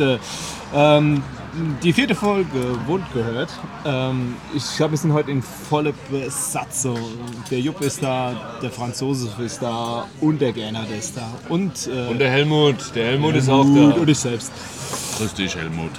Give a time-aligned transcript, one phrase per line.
[0.00, 0.20] Leute.
[0.74, 1.22] Ähm,
[1.82, 3.50] die vierte Folge wurde gehört.
[3.84, 6.98] Ähm, ich glaube, wir sind heute in volle Besatzung.
[7.50, 8.32] Der Jupp ist da,
[8.62, 11.28] der Franzose ist da und der Gernot ist da.
[11.48, 14.00] Und, äh, Und der Helmut, der Helmut ist auch Helmut da.
[14.00, 14.52] Und ich selbst.
[15.18, 15.90] Grüß dich, Helmut.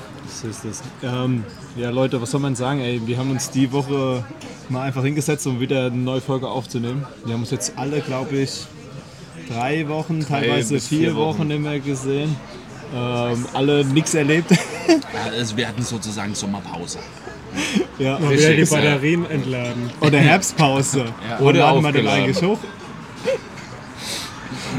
[0.41, 0.81] So ist es.
[1.03, 1.43] Ähm,
[1.75, 2.79] ja, Leute, was soll man sagen?
[2.79, 4.23] Ey, wir haben uns die Woche
[4.69, 7.05] mal einfach hingesetzt, um wieder eine neue Folge aufzunehmen.
[7.25, 8.65] Wir haben uns jetzt alle, glaube ich,
[9.49, 11.49] drei Wochen, teilweise bis vier, vier Wochen.
[11.49, 12.35] Wochen mehr gesehen.
[12.93, 14.51] Ähm, alle nichts erlebt.
[15.13, 16.99] Ja, also wir hatten sozusagen Sommerpause.
[17.99, 18.17] ja.
[18.17, 18.65] Mal wieder die ja.
[18.65, 19.91] Batterien entladen.
[19.99, 21.05] Oder Herbstpause.
[21.39, 22.57] Oder Oder laden wir den eigentlich hoch?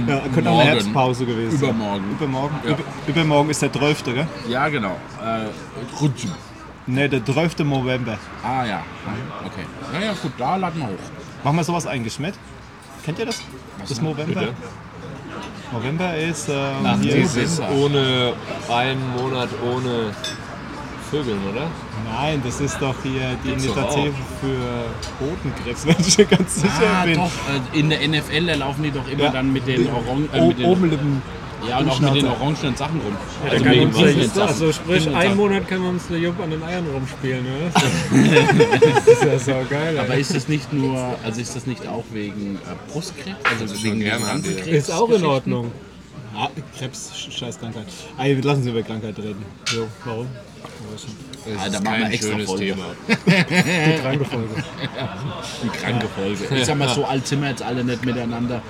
[0.06, 0.70] Ja, könnte auch eine.
[0.70, 1.70] Herbstpause gewesen sein.
[1.70, 2.10] Übermorgen.
[2.12, 2.56] Übermorgen.
[2.64, 2.70] Ja.
[2.70, 4.04] Über, übermorgen ist der 12.
[4.04, 4.26] Gell?
[4.48, 4.96] Ja, genau.
[5.22, 6.32] Äh, Rutschen.
[6.86, 7.58] Ne, der 12.
[7.60, 8.18] November.
[8.42, 8.82] Ah ja,
[9.46, 9.64] okay.
[9.92, 11.44] Ja, ja, gut, da laden wir hoch.
[11.44, 12.34] Machen wir sowas eigentlich mit?
[13.04, 13.42] Kennt ihr das?
[13.88, 14.40] das November?
[14.40, 14.54] Bitte?
[15.72, 18.34] November ist ähm, Ach, ist ohne
[18.70, 20.12] einen Monat ohne
[21.10, 21.66] Vögeln, oder?
[22.10, 24.84] Nein, das ist doch hier die Gibt's Initiative für
[25.24, 27.14] Bodenkrebs, wenn ich mir ganz sicher Ah, bin.
[27.16, 27.30] doch,
[27.74, 29.30] äh, in der NFL, da laufen die doch immer Ja.
[29.30, 31.22] dann mit den, Oran äh, O mit den, Oberlippen.
[31.68, 33.16] Ja, und auch mit den orangenen Sachen rum.
[33.44, 35.36] Da Also kann uns jetzt also sprich, einen.
[35.36, 37.70] Monat kann uns der Jupp an den Eiern rumspielen, oder?
[38.80, 39.98] Das ist ja so geil.
[39.98, 43.36] Aber ist das nicht nur, also ist das nicht auch wegen äh, Brustkrebs?
[43.50, 44.00] Also ist wegen.
[44.00, 44.66] Krebs?
[44.66, 45.72] Ist auch in Ordnung.
[46.34, 47.86] Ah, Krebs, Sch- scheiß Krankheit.
[48.18, 49.44] Ey, lassen Sie über Krankheit reden.
[49.74, 50.28] Jo, warum?
[50.94, 51.04] Das
[51.58, 52.64] Ah, da ist machen wir kein extra schönes Folge.
[52.64, 52.84] Thema.
[53.16, 54.48] Die kranke Folge.
[55.64, 56.56] Die kranke Folge.
[56.60, 58.62] Ich sag mal, so alt sind wir jetzt alle nicht miteinander.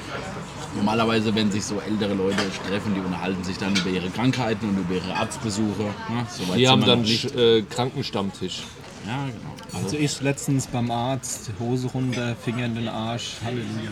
[0.77, 2.37] Normalerweise, wenn sich so ältere Leute
[2.69, 5.83] treffen, die unterhalten sich dann über ihre Krankheiten und über ihre Arztbesuche.
[5.83, 6.27] Ne?
[6.31, 8.63] So Die haben dann äh, Krankenstammtisch.
[9.07, 9.83] Ja, genau.
[9.85, 13.91] Also ich letztens beim Arzt, Hose runter, Finger in den Arsch, Halleluja.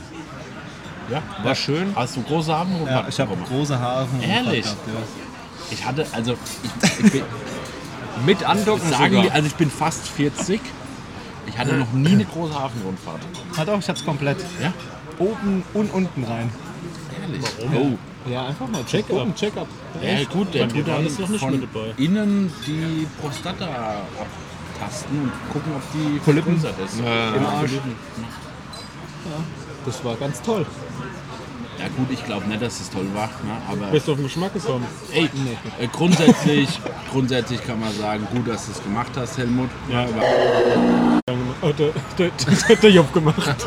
[1.11, 1.93] Ja, war schön.
[1.97, 4.07] Hast du große Hafen Ja, ich habe große Haare.
[4.13, 4.63] und Ehrlich?
[4.63, 5.03] Gehabt, ja.
[5.73, 7.23] Ich hatte, also, ich, ich bin,
[8.25, 9.25] Mit Andocken sagen sogar.
[9.25, 10.61] wir, also ich bin fast 40.
[11.47, 13.21] Ich hatte noch nie eine große Hafenrundfahrt.
[13.57, 14.39] Ah doch, ich hab's komplett.
[14.63, 14.73] Ja?
[15.19, 16.51] Oben und unten rein.
[17.33, 17.45] Ehrlich?
[17.75, 18.31] Oh.
[18.31, 19.35] Ja, einfach mal Check-up.
[19.35, 19.67] Check-up.
[20.03, 21.95] Ja, gut, der tut das noch nicht von mit dabei.
[21.97, 23.65] innen die Prostata
[24.75, 26.57] abtasten und gucken, ob die Polypen.
[26.57, 26.65] ist.
[26.65, 27.35] Ja.
[27.35, 27.71] Im Arsch.
[29.87, 30.67] Das war ganz toll.
[31.79, 33.57] Ja gut, ich glaube nicht, dass es toll war, ne?
[33.67, 34.85] aber Bist du auf den Geschmack gekommen?
[35.15, 36.69] ey, äh, grundsätzlich,
[37.11, 39.71] grundsätzlich kann man sagen, gut, dass du es gemacht hast, Helmut.
[39.91, 40.07] Ja,
[41.63, 42.31] Oh, der, der,
[42.69, 43.37] der, der Jupp gemacht.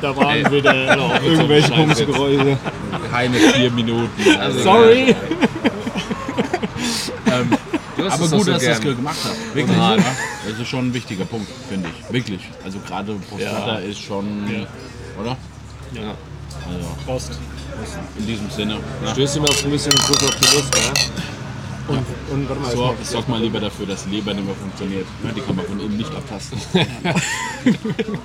[0.00, 0.50] da waren Ey.
[0.52, 0.74] wieder
[1.24, 1.80] irgendwelche Scheiße.
[1.80, 2.58] komische Geräusche.
[3.10, 4.10] Keine vier Minuten.
[4.38, 5.14] Also, Sorry.
[7.32, 7.50] Ähm,
[7.96, 8.96] Du hast aber gut, so dass du es gern.
[8.96, 9.54] gemacht hast.
[9.54, 9.76] Wirklich.
[9.76, 9.96] Ja?
[9.96, 12.12] Das ist schon ein wichtiger Punkt, finde ich.
[12.12, 12.40] Wirklich.
[12.62, 14.26] Also gerade Prostata ist schon,
[15.18, 15.36] oder?
[15.94, 16.14] Ja.
[16.68, 17.32] Also Prost.
[18.18, 18.78] in diesem Sinne.
[19.04, 19.12] Ja.
[19.12, 21.96] Stößt immer ein bisschen Druck auf die Luft, ne?
[21.96, 25.06] Und warte mal, So, sorg mal lieber dafür, dass die Leber nicht mehr funktioniert.
[25.24, 26.58] Ja, die kann man von innen nicht abtasten.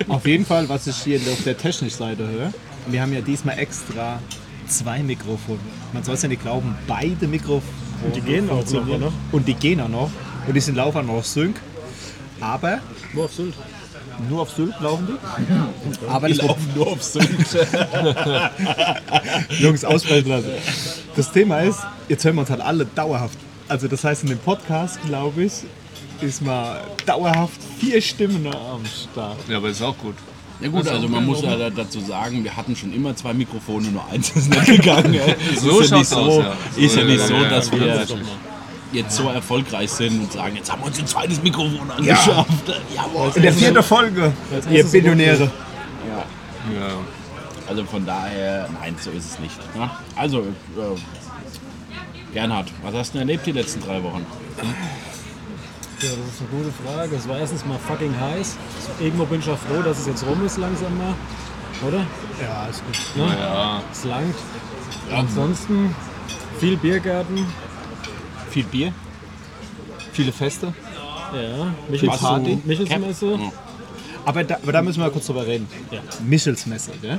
[0.08, 2.52] auf jeden Fall, was ich hier auf der Technikseite höre,
[2.86, 4.18] wir haben ja diesmal extra
[4.66, 5.58] zwei Mikrofone.
[5.92, 7.62] Man soll es ja nicht glauben, beide Mikrofone.
[8.04, 9.12] Und die gehen auch noch, oder?
[9.30, 10.10] Und die gehen auch noch.
[10.46, 11.56] Und die sind laufen auch noch Sync.
[12.40, 12.80] Aber
[13.12, 13.54] Wo auf Sylt?
[14.28, 16.08] nur auf Sylt laufen die.
[16.08, 16.38] Aber das
[16.74, 17.28] nur auf Sylt.
[19.60, 20.50] Jungs ausfallen lassen.
[21.14, 23.38] Das Thema ist, jetzt hören wir uns halt alle dauerhaft.
[23.72, 25.52] Also das heißt, in dem Podcast, glaube ich,
[26.20, 29.38] ist mal dauerhaft vier Stimmen am Start.
[29.48, 30.14] Ja, aber ist auch gut.
[30.60, 33.88] Ja gut, also man muss ja da- dazu sagen, wir hatten schon immer zwei Mikrofone,
[33.88, 35.18] nur eins ist nicht gegangen.
[35.58, 36.52] So ist ja nicht so, aus, ja.
[36.84, 38.06] ist ja So, nicht ja, so, ja, dass ja, wir
[38.92, 42.50] jetzt so erfolgreich sind und sagen, jetzt haben wir uns ein zweites Mikrofon angeschafft.
[42.94, 43.32] Jawohl.
[43.36, 44.32] In der vierten Folge,
[44.70, 45.50] ihr Billionäre.
[46.06, 46.90] Ja.
[47.66, 49.54] Also von daher, nein, so ist es nicht.
[49.74, 49.96] Ja?
[50.14, 50.44] Also, äh,
[52.32, 54.24] Gernhard, was hast du denn erlebt die letzten drei Wochen?
[54.58, 57.14] Ja, das ist eine gute Frage.
[57.14, 58.56] Es war erstens mal fucking heiß.
[59.00, 61.14] Irgendwo bin ich auch froh, dass es jetzt rum ist langsam mal.
[61.86, 62.06] Oder?
[62.40, 62.98] Ja, ist gut.
[63.16, 63.36] Ne?
[63.38, 63.82] Ja.
[63.92, 64.34] Es langt.
[65.12, 65.94] Ansonsten
[66.58, 67.46] viel Biergarten.
[68.50, 68.92] Viel Bier,
[70.12, 70.74] viele Feste.
[71.32, 72.60] Ja, Michels, Party.
[72.64, 73.32] Michelsmesse.
[73.32, 73.52] Ja.
[74.26, 75.66] Aber da, aber da müssen wir kurz drüber reden.
[75.90, 76.00] Ja.
[76.22, 77.18] Michelsmesse, gell?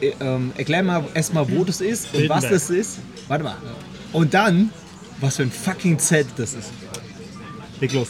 [0.00, 2.98] Äh, Ähm, erklär mal erstmal, wo das ist und was das ist.
[3.28, 3.56] Warte mal.
[4.12, 4.70] Und dann,
[5.20, 6.70] was für ein fucking Zelt das ist.
[7.80, 8.08] Leg los.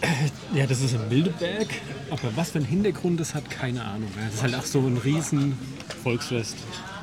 [0.54, 1.68] Ja, das ist in Mildeberg.
[2.10, 4.10] Aber was für ein Hintergrund das hat, keine Ahnung.
[4.22, 5.56] Das ist halt auch so ein riesen
[6.02, 6.56] Volksfest.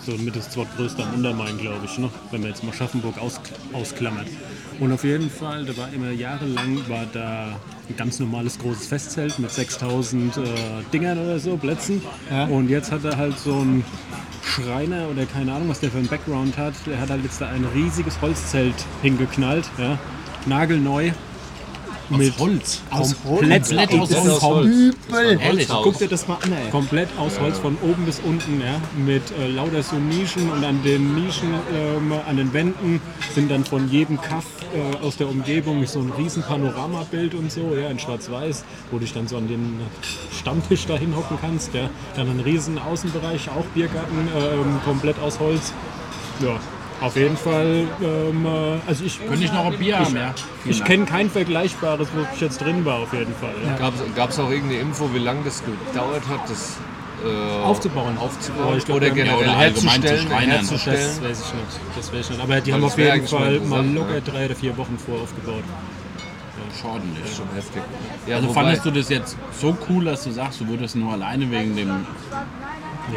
[0.06, 2.12] so mit das zweitgrößte am Untermain, glaube ich, ne?
[2.30, 3.40] wenn man jetzt mal Schaffenburg aus,
[3.74, 4.28] ausklammert.
[4.80, 7.60] Und auf jeden Fall, da war immer jahrelang, war da
[7.90, 10.42] ein ganz normales großes Festzelt mit 6000 äh,
[10.94, 12.02] Dingern oder so, Plätzen.
[12.30, 12.46] Ja.
[12.46, 13.84] Und jetzt hat er halt so ein
[14.44, 16.74] Schreiner oder keine Ahnung, was der für einen Background hat.
[16.86, 19.98] Der hat halt jetzt da ein riesiges Holzzelt hingeknallt, ja?
[20.46, 21.12] nagelneu.
[22.10, 22.82] Mit Holz.
[22.90, 24.68] Aus komplett, Komplett aus aus Holz.
[24.68, 25.40] Übel.
[25.42, 25.68] Ehrlich?
[25.70, 26.70] Guck dir das mal an, ey.
[26.72, 30.82] Komplett aus Holz von oben bis unten, ja, mit äh, lauter so Nischen und an
[30.84, 33.02] den Nischen, ähm, an den Wänden
[33.34, 37.76] sind dann von jedem Kaff äh, aus der Umgebung so ein riesen Panoramabild und so,
[37.76, 39.80] ja, in schwarz-weiß, wo du dich dann so an den
[40.38, 41.90] Stammtisch da hinhocken kannst, ja.
[42.16, 45.74] Dann ein riesen Außenbereich, auch Biergarten, ähm, komplett aus Holz.
[46.42, 46.60] Ja,
[47.02, 48.50] auf jeden Fall, ähm, äh,
[48.88, 50.34] also ich, Könnte ich noch ein Bier haben, ja?
[50.66, 53.54] ich kenne kein vergleichbares, wo ich jetzt drin war, auf jeden Fall.
[53.66, 53.92] Ja.
[54.16, 56.78] Gab es auch irgendeine Info, wie lange das gedauert hat, das
[57.24, 58.18] äh, Aufzubauen.
[58.18, 58.80] aufzubauen?
[58.86, 60.50] Glaub, oder generell ja, oder allgemein zu herzustellen?
[60.50, 61.00] herzustellen?
[61.00, 61.98] Das weiß ich nicht.
[61.98, 62.42] Das weiß ich nicht.
[62.42, 64.22] Aber die Weil haben auf jeden Fall mal locker ne?
[64.22, 65.64] drei oder vier Wochen vor aufgebaut.
[66.84, 67.36] Ordentlich.
[67.36, 67.82] Schon heftig.
[68.28, 71.12] Ja, Also wobei- fandest du das jetzt so cool, dass du sagst, du würdest nur
[71.12, 72.06] alleine wegen dem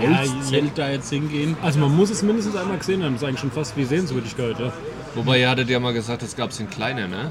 [0.01, 1.57] Ja, Holzzelt da jetzt hingehen?
[1.63, 3.15] Also man muss es mindestens einmal gesehen haben.
[3.15, 4.59] Das ist eigentlich schon fast wie Sehenswürdigkeit.
[4.59, 4.73] Ja.
[5.15, 7.31] Wobei, ihr hattet ja mal gesagt, das gab es in kleiner, ne?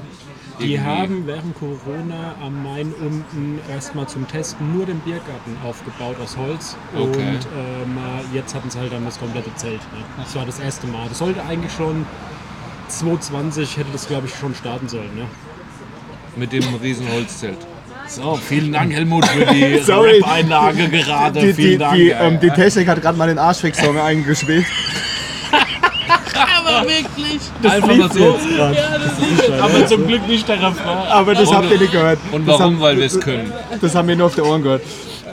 [0.60, 0.80] Die Irgendwie.
[0.80, 6.76] haben während Corona am Main unten erstmal zum Testen nur den Biergarten aufgebaut aus Holz.
[6.94, 7.06] Okay.
[7.06, 7.98] Und ähm,
[8.34, 9.80] jetzt hatten sie halt dann das komplette Zelt.
[9.80, 10.04] Ne?
[10.18, 11.08] Das war das erste Mal.
[11.08, 12.06] Das sollte eigentlich schon
[12.88, 15.14] 2020 hätte das glaube ich schon starten sollen.
[15.16, 15.26] Ne?
[16.36, 17.58] Mit dem riesen Holzzelt.
[18.08, 20.18] So, vielen Dank Helmut für die Sorry.
[20.20, 21.40] Rap-Einlage gerade.
[21.40, 21.94] Die, vielen die, Dank.
[21.96, 24.66] die, ähm, die Technik hat gerade mal den Arschfix-Song eingespielt.
[26.58, 27.40] aber wirklich.
[27.62, 28.32] Einfach mal so.
[28.34, 29.62] Jetzt grad.
[29.62, 30.96] Aber zum Glück nicht der Refrain.
[31.08, 32.18] Aber das habt ihr nicht gehört.
[32.32, 32.74] Und Das warum?
[32.74, 33.52] haben- Weil wir es können.
[33.80, 34.82] Das haben wir nur auf der Ohren gehört.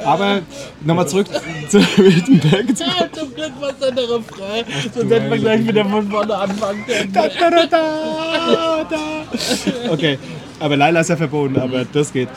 [0.10, 0.42] Aber
[0.82, 1.28] nochmal zurück
[1.70, 2.66] zu Wittenberg.
[2.80, 4.66] Ja, zum Glück war es dann der Refrain.
[4.94, 7.14] Sonst hätten wir gleich wieder von vorne anfangen können.
[7.14, 9.92] Da, da, da, da.
[9.92, 10.18] Okay,
[10.60, 12.30] aber Laila ist ja verboten, aber das geht.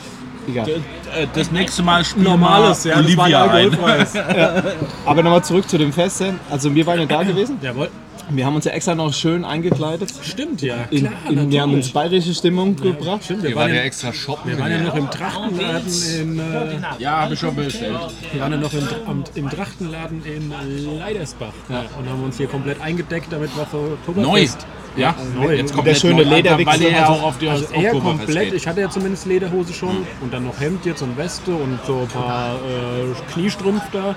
[0.47, 0.67] Egal.
[0.69, 3.49] Äh, Das nächste Mal spielen Normales, ja, Olivia ein ein.
[3.49, 4.13] alkoholfreies.
[5.05, 6.21] Aber nochmal zurück zu dem Fest.
[6.49, 7.57] Also wir waren ja da gewesen.
[7.61, 7.87] Jawohl.
[8.29, 10.11] Wir haben uns ja extra noch schön eingekleidet.
[10.23, 10.75] Stimmt, ja.
[10.89, 13.23] In, Klar, in, wir haben uns bayerische Stimmung gebracht.
[13.25, 14.51] Stimmt, Wir wir waren ja ja, extra shoppen.
[14.51, 17.97] wir waren ja noch im Trachtenladen in, äh, Ja, habe ich schon bestellt.
[18.31, 21.83] wir waren ja noch im, am, im Trachtenladen in Leidersbach ja.
[21.99, 24.47] und haben uns hier komplett eingedeckt, damit wir für Neu.
[24.95, 25.55] Ja, Neu.
[25.55, 26.23] jetzt Der komplett schöne.
[26.23, 28.53] Lederwichser, Weil ja also- auch auf die Also eher komplett, geht.
[28.53, 32.01] ich hatte ja zumindest Lederhose schon und dann noch Hemd jetzt und Weste und so
[32.01, 34.15] ein paar äh, Kniestrümpf da.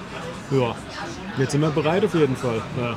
[0.50, 0.74] Ja,
[1.38, 2.60] jetzt sind wir bereit auf jeden Fall.
[2.80, 2.94] Ja,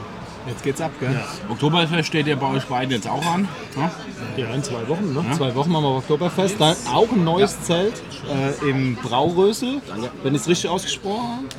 [0.47, 1.19] Jetzt geht's ab, gell?
[1.49, 3.47] Oktoberfest steht ja bei euch beiden jetzt auch an.
[3.75, 3.91] Ja?
[4.37, 5.25] ja in zwei Wochen, ne?
[5.35, 6.59] Zwei Wochen machen wir Oktoberfest.
[6.59, 9.81] Dann auch ein neues Zelt äh, im Braurösel,
[10.23, 11.49] wenn ich es richtig ausgesprochen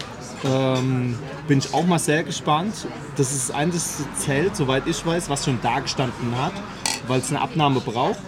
[0.44, 0.79] habe.
[0.79, 2.87] Ähm, bin ich auch mal sehr gespannt.
[3.17, 6.53] Das ist das einzige Zelt, soweit ich weiß, was schon da gestanden hat,
[7.06, 8.19] weil es eine Abnahme braucht.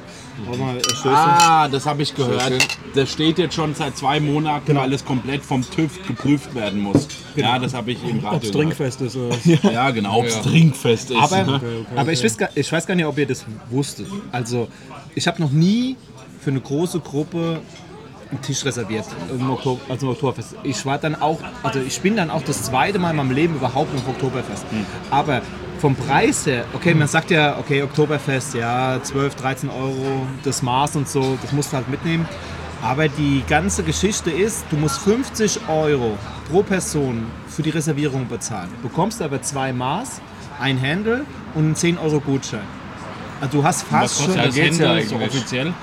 [0.47, 0.83] Wollen wir mal äh?
[1.09, 2.53] Ah, das habe ich gehört.
[2.95, 7.09] Das steht jetzt schon seit zwei Monaten, weil es komplett vom TÜV geprüft werden muss.
[7.37, 9.15] Ja, das habe ich im Radio Ob's Trinkfest ist.
[9.15, 9.65] Gehört.
[9.73, 10.43] Ja, genau, ob es Ja.
[10.43, 11.17] Trinkfest ist.
[11.21, 11.61] Aber,
[11.97, 14.07] aber ich, weiß gar, ich weiß gar nicht, ob ihr das wusstet.
[14.31, 14.69] Also,
[15.15, 15.97] ich habe noch nie
[16.41, 17.61] für eine große Gruppe
[18.31, 20.57] einen Tisch reserviert, im Oktober, also im Oktoberfest.
[20.63, 23.57] Ich war dann auch, also ich bin dann auch das zweite Mal in meinem Leben
[23.57, 24.65] überhaupt im Oktoberfest.
[25.11, 25.43] Aber
[25.83, 30.95] vom Preis her, okay, man sagt ja, okay, Oktoberfest, ja, 12, 13 Euro, das Maß
[30.95, 32.25] und so, das musst du halt mitnehmen.
[32.81, 36.17] Aber die ganze Geschichte ist, du musst 50 Euro
[36.49, 38.71] pro Person für die Reservierung bezahlen.
[38.81, 40.21] Bekommst aber zwei Maß,
[40.61, 41.25] ein Handle
[41.57, 42.61] und einen 10 Euro Gutschein.
[43.41, 44.27] Also du hast fast schon...
[44.27, 45.75] kostet das Handy so offiziell?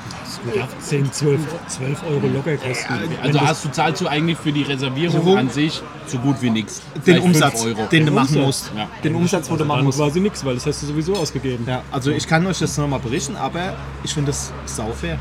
[0.56, 2.94] Ja, 10, 12, 12 Euro locker kosten.
[3.22, 5.36] Also hast du zahlst du eigentlich für die Reservierung So.
[5.36, 6.82] an sich so gut wie nichts.
[7.06, 7.88] den Umsatz, Euro.
[7.92, 8.72] den du machen musst.
[8.76, 8.88] Ja.
[9.04, 9.98] Den Umsatz, wo du machen musst.
[10.00, 11.66] quasi nichts, weil das hast du sowieso ausgegeben.
[11.68, 15.18] Ja, also ich kann euch das nochmal berichten, aber ich finde das saufair.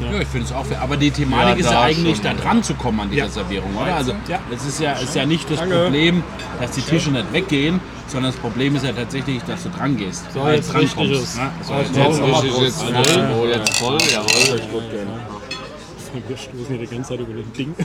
[0.00, 0.80] Ja, ich finde es auch fair.
[0.82, 2.38] Aber die Thematik Ja, ist ja eigentlich schon, da ja.
[2.38, 3.26] dran zu kommen an die Ja.
[3.26, 3.94] Reservierung, oder?
[3.94, 4.40] Also Ja.
[4.52, 5.84] es ist ja, ist ja nicht das Danke.
[5.84, 6.22] Problem,
[6.60, 10.24] dass die Tische nicht weggehen, sondern das Problem ist ja tatsächlich, dass du dran gehst.
[10.32, 11.36] So, jetzt drankommst, richtiges.
[11.36, 11.50] ne?
[11.62, 14.60] So, Jetzt jetzt- ist jetzt voll, jetzt voll, jawohl.
[16.28, 17.74] Wir stoßen hier die ganze Zeit über den Ding.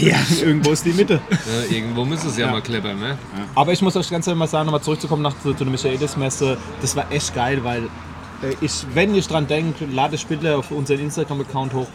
[0.00, 1.20] Ja, irgendwo ist die Mitte.
[1.30, 3.18] Ja, irgendwo müsste es ja, mal kleppern, ne?
[3.56, 6.56] Aber ich muss euch ganz ehrlich mal sagen, nochmal zurückzukommen nach zu, zu der Michaelis-Messe,
[6.80, 7.84] das war echt geil, weil
[8.42, 11.88] äh, ich, wenn ich dran denke, lade ich bitte auf unseren Instagram-Account hoch.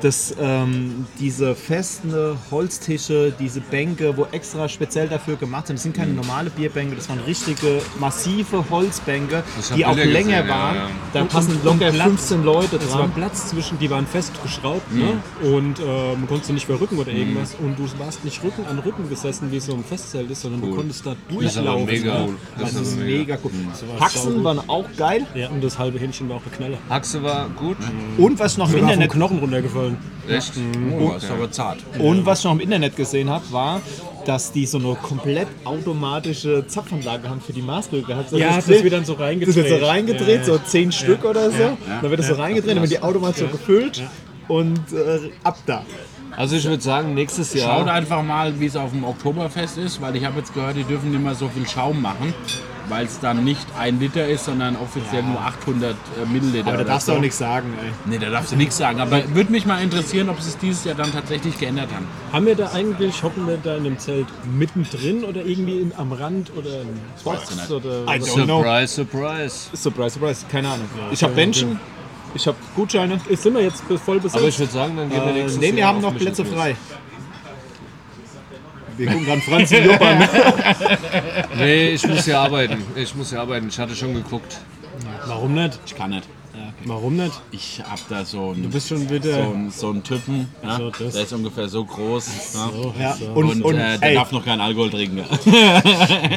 [0.00, 2.12] Dass ähm, diese festen
[2.50, 6.16] Holztische, diese Bänke, wo extra speziell dafür gemacht sind, das sind keine Mhm.
[6.16, 9.42] normale Bierbänke, das waren richtige massive Holzbänke,
[9.76, 10.76] die auch Bilder länger gesehen, ja, waren.
[10.76, 10.88] ja.
[11.12, 12.06] Da Und- passen und- locker und Platz.
[12.08, 13.12] 15 Leute Es war dran.
[13.14, 15.20] Platz zwischen, die waren festgeschraubt ne?
[15.42, 15.82] und äh,
[16.16, 17.54] man konnte sie nicht verrücken oder irgendwas.
[17.58, 20.60] Und du warst nicht Rücken an Rücken gesessen, wie es so im Festzelt ist, sondern
[20.62, 21.86] du konntest da Das ist durchlaufen.
[21.86, 22.24] mega ne?
[22.28, 22.34] cool.
[22.58, 23.50] Das Das ist mega cool.
[23.88, 25.26] war Haxen waren auch geil.
[25.34, 26.78] Ja, und das halbe Hähnchen war auch eine Knalle.
[26.88, 27.76] Achse war gut.
[28.18, 29.93] Und was noch vom Internet Knochen runtergefallen.
[30.28, 30.52] Echt?
[30.98, 31.78] Oh, ist aber zart.
[31.98, 33.80] Und was ich noch im Internet gesehen habe, war,
[34.24, 37.62] dass die so eine komplett automatische Zapfanlage haben für die.
[37.66, 38.74] Hast du Ja, gesehen?
[38.74, 39.56] das wird dann so reingedreht.
[39.56, 40.64] Das wird so reingedreht, Ja, so ja.
[40.64, 41.76] zehn Stück oder so.
[42.00, 44.02] Dann wird das so reingedreht, dann wird die automatisch so gefüllt
[44.48, 45.82] und äh, ab da.
[46.36, 47.92] Also ich würde sagen, nächstes Schaut Jahr.
[47.92, 51.10] einfach mal, wie es auf dem Oktoberfest ist, weil ich habe jetzt gehört, die dürfen
[51.12, 52.34] nicht mehr so viel Schaum machen,
[52.88, 56.68] weil es dann nicht ein Liter ist, sondern offiziell nur 800 äh, Milliliter.
[56.68, 57.90] Aber da darfst du auch nichts sagen, ey.
[58.04, 59.00] Nee, da darfst du nichts sagen.
[59.00, 62.06] Aber würde mich mal interessieren, ob sie es dieses Jahr dann tatsächlich geändert haben.
[62.32, 66.12] Haben wir da eigentlich, hocken wir da in dem Zelt mittendrin oder irgendwie in, am
[66.12, 66.88] Rand oder im.
[67.22, 68.62] Box oder I don't know.
[68.62, 69.76] Surprise, surprise.
[69.76, 70.86] Surprise, surprise, keine Ahnung.
[71.10, 71.78] Ich habe Bändchen,
[72.34, 73.20] ich habe Gutscheine.
[73.28, 74.36] Ist sind wir jetzt voll besetzt?
[74.36, 76.44] Aber ich würde sagen, dann gehen wir Äh, nächstes nee, wir Jahr haben noch Plätze
[76.44, 76.76] frei.
[78.96, 80.28] Wir gucken gerade Franz Jupp an.
[81.58, 82.82] Nee, ich muss ja arbeiten.
[82.96, 83.68] Ich muss ja arbeiten.
[83.68, 84.58] Ich hatte schon geguckt.
[85.26, 85.78] Warum nicht?
[85.86, 86.28] Ich kann nicht.
[86.86, 87.32] Warum nicht?
[87.50, 89.32] Ich hab da so einen, Du bist schon wieder.
[89.32, 92.26] so einen, so einen Typen, ja, so, das- der ist ungefähr so groß.
[92.54, 92.68] Ja.
[92.70, 93.24] So, Ja, so.
[93.26, 95.24] und, Und, und, äh, der ey, darf noch keinen Alkohol trinken.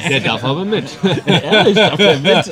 [0.09, 0.85] Der darf aber mit.
[1.25, 2.45] Ehrlich, darf der mit?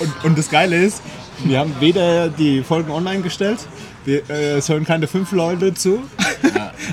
[0.00, 1.02] und, und das Geile ist,
[1.44, 3.58] wir haben weder die Folgen online gestellt,
[4.04, 6.02] wir, äh, es hören keine fünf Leute zu.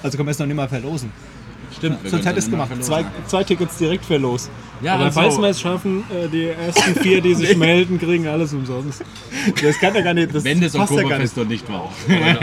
[0.03, 1.11] Also können wir es noch nicht mal verlosen.
[1.77, 2.03] Stimmt.
[2.03, 2.83] wir Sonst hätte es dann gemacht.
[2.83, 4.49] Zwei, zwei Tickets direkt verlost.
[4.81, 8.27] Ja, Aber also, falls wir es schaffen, äh, die ersten vier, die sich melden, kriegen
[8.27, 9.01] alles umsonst.
[9.63, 10.35] Das kann ja gar nicht.
[10.35, 11.35] Das wenn das passt ja gar nicht.
[11.35, 11.91] Oktoberfest war.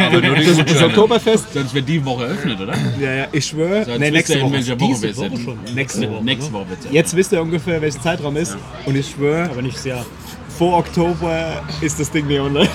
[0.06, 0.82] Aber nur die Das, das.
[0.82, 2.74] Oktoberfest, Sonst wird die Woche eröffnet, oder?
[3.00, 3.86] ja, ja, ich schwöre.
[3.98, 4.52] Nee, nächste Woche.
[4.54, 5.44] welcher Woche wir Woche sind.
[5.44, 5.58] schon.
[5.74, 6.24] Nächste Woche.
[6.24, 8.56] Nächste Woche wird's Jetzt wisst ihr ungefähr, welcher Zeitraum ist.
[8.86, 10.04] Und ich schwöre, Aber nicht sehr.
[10.58, 12.68] vor Oktober ist das Ding nicht online.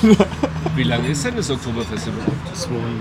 [0.76, 2.70] Wie lange ist denn das Oktoberfest überhaupt?
[2.70, 3.00] Waren,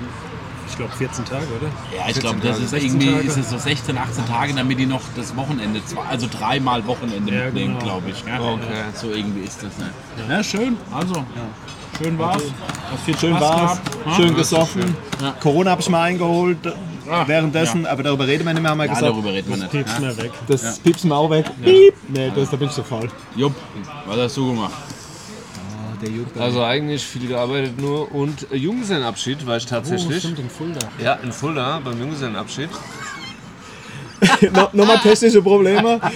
[0.70, 1.68] ich glaube, 14 Tage, oder?
[1.96, 2.64] Ja, ich glaube, 14 das Tage.
[2.64, 6.02] ist 16 irgendwie ist es so 16, 18 Tage, damit die noch das Wochenende, zwei,
[6.02, 7.84] also dreimal Wochenende Ja, mitnehmen, genau.
[7.98, 8.24] glaube ich.
[8.26, 8.84] Ja, Okay.
[8.94, 9.76] So irgendwie ist das.
[9.78, 9.90] Ne?
[10.28, 10.76] Ja, schön.
[10.92, 11.24] Also,
[12.00, 12.42] schön war's.
[13.04, 13.60] Viel Schön Spaß war's.
[13.82, 13.98] gehabt.
[14.06, 14.14] Ja?
[14.14, 14.96] Schön gesoffen.
[15.20, 15.32] Ja.
[15.40, 16.58] Corona habe ich mal eingeholt
[17.10, 19.10] Ah, währenddessen, aber darüber reden wir nicht mehr, haben wir Ja, gesagt.
[19.10, 19.70] darüber reden wir nicht.
[19.70, 20.00] Piepst Ja?
[20.08, 20.30] mir weg.
[20.46, 21.46] Das piepst mir auch weg.
[21.64, 21.94] Piep.
[22.08, 23.08] Nee, das, da bin ich so faul.
[23.34, 23.54] Jupp,
[24.06, 24.72] was hast du gemacht?
[26.38, 30.18] Also eigentlich viel gearbeitet nur und äh, Junggesellenabschied war ich tatsächlich.
[30.18, 30.78] stimmt, in Fulda.
[31.02, 32.68] ja, in Fulda beim Junggesellenabschied.
[34.52, 36.00] no, Nochmal technische Probleme.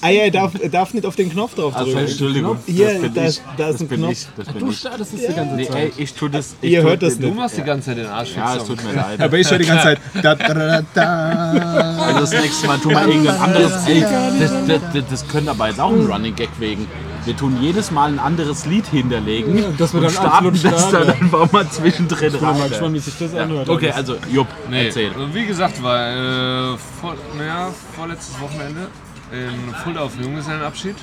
[0.00, 2.08] Ah ja, er darf, er darf nicht auf den Knopf drauf Also, drücken.
[2.08, 2.58] Entschuldigung.
[2.66, 3.40] Hier, das bin da- ich.
[3.58, 4.12] da ist ein Knopf.
[4.12, 4.26] ich.
[4.36, 4.82] Das bin ich.
[4.82, 5.76] Das ist die ganze Nee, Zeit.
[5.76, 6.56] ey, ich tu das.
[6.62, 7.36] Ich Ihr tu- hört das Du nicht.
[7.36, 9.20] machst die ganze Zeit den Arsch Ja, es tut mir leid.
[9.20, 9.98] Aber ich höre die ganze Zeit.
[10.22, 11.98] Da, da, da, da.
[12.06, 13.86] Also das nächste Mal tun wir irgendein anderes.
[13.86, 16.88] Ey, das, das, das, das könnte aber jetzt auch ein Running Gag wegen.
[17.28, 20.90] Wir tun jedes Mal ein anderes Lied hinterlegen dass wir und dann starten absolut das
[20.90, 21.22] dann starten.
[21.24, 22.68] einfach mal zwischendrin Ich bin mal rein.
[22.70, 23.68] gespannt, wie sich das anhört.
[23.68, 25.10] Okay, also Jupp, Nee, erzähl.
[25.34, 28.88] wie gesagt, war äh, vor, naja, vorletztes Wochenende
[29.30, 30.96] in Fulda auf dem Junggesellenabschied.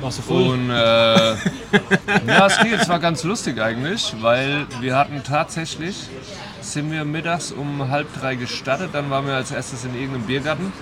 [0.00, 0.42] Warst du voll?
[0.48, 0.74] Und äh,
[2.26, 6.08] ja, es ging, es war ganz lustig eigentlich, weil wir hatten tatsächlich,
[6.60, 10.72] sind wir mittags um halb drei gestartet, dann waren wir als erstes in irgendeinem Biergarten,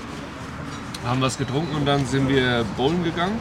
[1.07, 3.39] haben was getrunken und dann sind wir bowlen gegangen.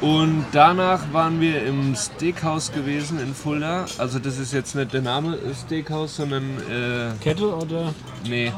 [0.00, 3.86] Und danach waren wir im Steakhouse gewesen in Fulda.
[3.98, 7.94] Also das ist jetzt nicht der Name Steakhouse, sondern äh, Kette oder?
[8.24, 8.52] Nee.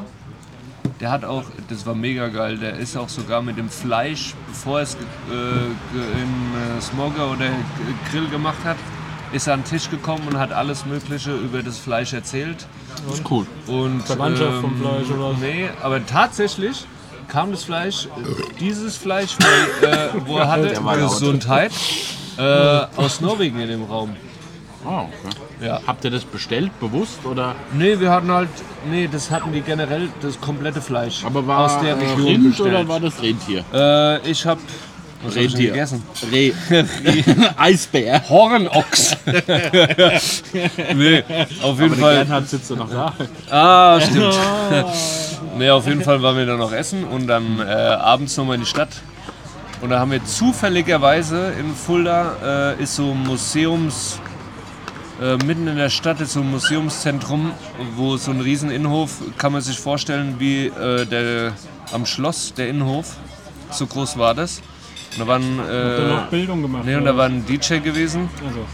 [0.99, 4.79] Der hat auch, das war mega geil, der ist auch sogar mit dem Fleisch, bevor
[4.79, 7.45] er es äh, in äh, Smogger oder
[8.11, 8.75] Grill gemacht hat,
[9.31, 12.67] ist er an den Tisch gekommen und hat alles Mögliche über das Fleisch erzählt.
[13.07, 13.45] Das ist cool.
[13.67, 15.37] Und, Verwandtschaft vom Fleisch oder was?
[15.39, 16.85] Nee, aber tatsächlich
[17.29, 18.07] kam das Fleisch,
[18.59, 19.35] dieses Fleisch,
[19.81, 20.73] weil, äh, wo er hatte.
[20.99, 21.71] Gesundheit,
[22.37, 22.41] äh,
[22.97, 24.15] aus Norwegen in dem Raum.
[24.85, 25.35] Oh, okay.
[25.61, 25.81] Ja.
[25.85, 27.53] Habt ihr das bestellt, bewusst oder?
[27.73, 28.49] Nee, wir hatten halt,
[28.89, 32.47] nee, das hatten die generell, das komplette Fleisch Aber war aus der äh, Region Rind
[32.49, 32.69] bestellt.
[32.69, 33.65] oder war das Rentier?
[33.73, 34.57] Äh, ich hab
[35.21, 35.71] was hab ich Rentier.
[35.71, 36.03] gegessen.
[36.31, 36.53] Reh.
[37.57, 38.21] Eisbär.
[38.29, 39.17] Hornochs.
[40.95, 41.23] nee,
[41.61, 42.15] auf jeden Fall.
[42.15, 43.13] Bernhard sitzt noch da.
[43.49, 44.33] Ah, stimmt.
[45.59, 48.61] nee, auf jeden Fall waren wir dann noch essen und dann äh, abends nochmal in
[48.61, 48.89] die Stadt.
[49.81, 54.19] Und da haben wir zufälligerweise in Fulda äh, ist so ein Museums,
[55.21, 57.51] äh, mitten in der Stadt ist so ein Museumszentrum,
[57.95, 61.53] wo so ein riesen Innenhof, kann man sich vorstellen wie äh, der,
[61.93, 63.15] am Schloss der Innenhof.
[63.71, 64.61] So groß war das.
[65.13, 66.83] Und da waren, äh, Bildung gemacht?
[66.85, 68.65] nee, und da war ein DJ gewesen Also,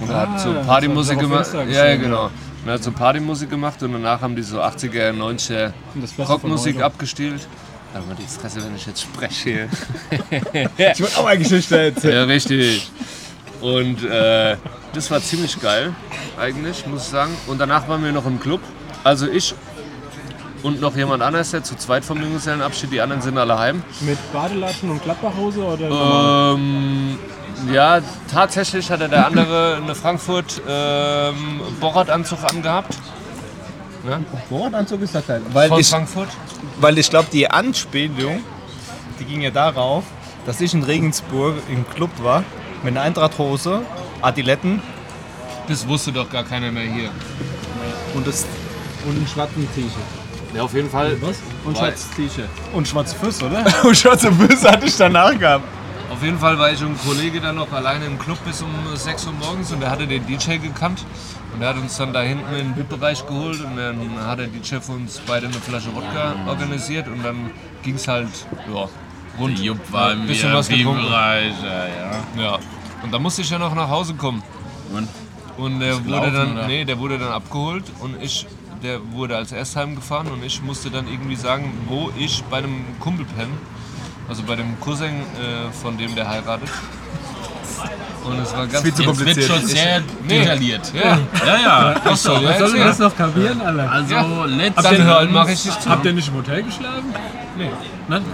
[0.00, 1.48] und er hat so Ah, Partymusik gemacht.
[1.54, 2.30] Ja, ja, genau.
[2.66, 6.16] Und er hat so Partymusik gemacht und danach haben die so 80er, 90er das Beste
[6.16, 7.46] von Rockmusik abgespielt.
[7.94, 9.68] Da mal die Fresse, wenn ich jetzt spreche.
[10.76, 12.14] Ich wollte auch eine Geschichte erzählen.
[12.16, 12.90] Ja, richtig.
[13.60, 14.56] Und äh,
[14.92, 15.94] das war ziemlich geil,
[16.40, 17.36] eigentlich, muss ich sagen.
[17.46, 18.60] Und danach waren wir noch im Club.
[19.04, 19.54] Also ich
[20.64, 23.84] und noch jemand anderes, der zu zweit vom Junggesellenabschied, die anderen sind alle heim.
[24.00, 26.54] Mit Badelatschen und Klappbachhose oder?
[26.56, 27.16] Ähm,
[27.72, 32.96] ja, tatsächlich hatte der andere eine Frankfurt ähm, Borat-Anzug angehabt.
[34.48, 35.42] Bohrdanzug ist das halt.
[35.52, 36.28] Weil Von ich, Frankfurt.
[36.80, 38.40] weil ich glaube, die Anspielung,
[39.18, 40.04] die ging ja darauf,
[40.46, 42.44] dass ich in Regensburg im Club war,
[42.82, 43.82] mit einer Eintrachthose,
[44.22, 44.80] Adiletten
[45.68, 47.10] Das wusste doch gar keiner mehr hier.
[48.14, 48.46] und, das,
[49.06, 49.90] und einen schwarzen T-Shirt.
[50.54, 51.20] Ja, auf jeden Fall.
[51.20, 51.36] Was?
[51.64, 52.48] Und schwarzes T-Shirt.
[52.72, 53.64] Und schwarze Füße, oder?
[53.84, 55.64] und schwarze Füße hatte ich danach gehabt.
[56.16, 58.70] Auf jeden Fall war ich und ein Kollege dann noch alleine im Club bis um
[58.94, 61.04] 6 Uhr morgens und der hatte den DJ gekannt.
[61.52, 64.46] Und der hat uns dann da hinten in den VIP-Bereich geholt und dann hat der
[64.46, 67.50] DJ für uns beide eine Flasche Wodka organisiert und dann
[67.82, 68.28] ging es halt
[68.72, 68.88] ja,
[69.38, 69.58] rund.
[69.58, 71.02] Jupp war Ein im bisschen was getrunken.
[71.02, 72.42] VIP-Bereich, ja, ja.
[72.42, 72.58] Ja.
[73.02, 74.42] Und da musste ich ja noch nach Hause kommen.
[74.94, 75.08] Und
[75.58, 76.66] Und der wurde gelaufen, dann, oder?
[76.66, 78.46] nee, der wurde dann abgeholt und ich,
[78.82, 82.84] der wurde als erst heimgefahren und ich musste dann irgendwie sagen, wo ich bei einem
[83.00, 83.52] Kumpel penne.
[84.28, 86.68] Also bei dem Cousin äh, von dem, der heiratet.
[88.24, 89.46] Und es war ganz viel zu jetzt wird kompliziert.
[89.46, 90.40] schon sehr Nee.
[90.40, 90.92] detailliert.
[90.92, 91.94] Ja, Ja, ja.
[92.04, 92.86] ach so, ja, Sollen wir ja.
[92.88, 93.88] das noch kapieren, alle?
[93.88, 94.22] Also Ja.
[94.82, 95.88] Dann hören mache ich dich zu.
[95.88, 97.14] Habt ihr nicht im Hotel geschlafen?
[97.56, 97.70] Nee.
[98.08, 98.24] Nein?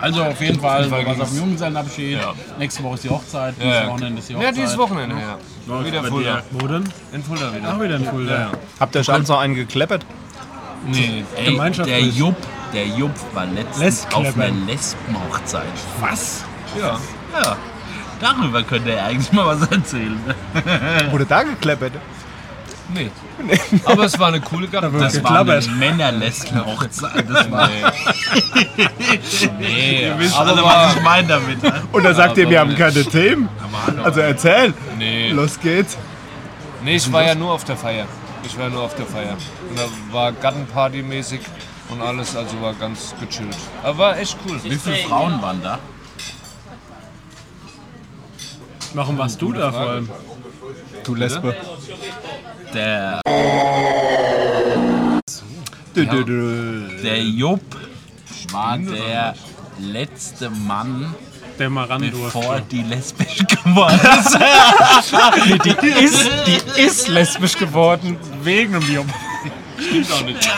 [0.00, 2.12] Also auf jeden Fall, Fall was auf dem Junggesellenabschied.
[2.18, 2.32] Ja.
[2.58, 3.88] Nächste Woche ist die Hochzeit, Ja, dieses ja.
[3.88, 4.56] Wochenende ist die Hochzeit.
[4.56, 5.38] Ja, dieses Wochenende, ja.
[5.66, 6.42] Läuft Wieder Fulda.
[6.52, 6.84] Wo denn?
[7.12, 7.74] In Fulda wieder.
[7.76, 8.32] Auch wieder in Fulda.
[8.32, 8.50] Ja, ja.
[8.80, 10.04] Habt ihr abends noch einen gekleppert?
[10.86, 12.34] Nee, Ey, Gemeinschaft der Jupp,
[12.72, 15.64] der Jupp war letztens auf einer Lesbenhochzeit.
[16.00, 16.44] Was?
[16.78, 16.98] ja.
[17.40, 17.56] Ja.
[18.20, 20.18] Darüber könnte er eigentlich mal was erzählen.
[21.10, 21.92] Wurde da gekleppert?
[22.92, 23.10] Nee.
[23.86, 24.98] Aber es war eine coole Gabe.
[24.98, 27.24] Das war eine Männerlesbenhochzeit.
[27.30, 27.70] Das war.
[29.58, 31.62] Nee, Ihr wisst aber alle, war, was ich meine damit.
[31.62, 31.82] ne?
[31.92, 33.48] Und da sagt ihr, wir haben keine Themen.
[34.02, 34.74] Also erzähl.
[34.98, 35.30] nee.
[35.30, 35.96] Los geht's.
[36.82, 38.06] Nee, ich war ja nur auf der Feier.
[38.44, 39.36] Ich war nur auf der Feier.
[39.68, 41.40] Und da war Gartenparty-mäßig
[41.90, 43.56] und alles, also war ganz gechillt.
[43.82, 44.60] Aber war echt cool.
[44.62, 45.78] Wie viele Frauen waren da?
[48.94, 50.08] Warum warst du da vor allem?
[51.04, 51.54] Du Lesbe.
[52.74, 53.20] Der,
[57.02, 57.62] der Jupp
[58.52, 59.34] war der
[59.78, 61.14] letzte Mann,
[61.58, 62.62] Der mal ran bevor durfte.
[62.70, 64.38] die lesbisch geworden ist.
[65.84, 69.06] Die ist, die ist lesbisch geworden wegen dem Job.
[69.80, 70.48] Stimmt auch nicht.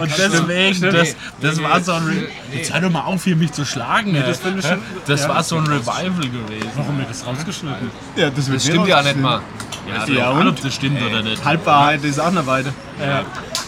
[0.00, 2.04] Und deswegen, das, das war so ein.
[2.04, 2.12] Re
[2.50, 2.58] Nee.
[2.58, 4.14] Jetzt hör doch mal auf, hier mich zu schlagen.
[4.14, 4.22] ey.
[4.22, 4.78] Das schon.
[5.06, 6.70] Das war so ein Revival gewesen.
[6.74, 7.90] Warum wird das rausgeschnitten?
[8.14, 9.40] Ja, das wird Das stimmt ja nicht mal.
[9.88, 10.48] Ja, Ja, ja und?
[10.48, 11.44] ob das stimmt oder nicht.
[11.44, 12.72] Halbwahrheit ist auch eine Weide.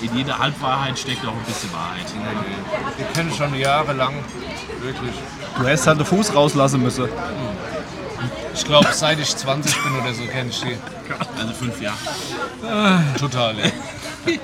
[0.01, 2.07] In jeder Halbwahrheit steckt auch ein bisschen Wahrheit.
[2.97, 4.15] Wir kennen schon jahrelang.
[4.83, 5.13] Wirklich.
[5.59, 7.09] Du hättest halt den Fuß rauslassen müssen.
[8.55, 10.77] Ich glaube, seit ich 20 bin oder so, kenne ich die.
[11.39, 11.97] Also fünf Jahre.
[13.19, 13.65] Total, ja.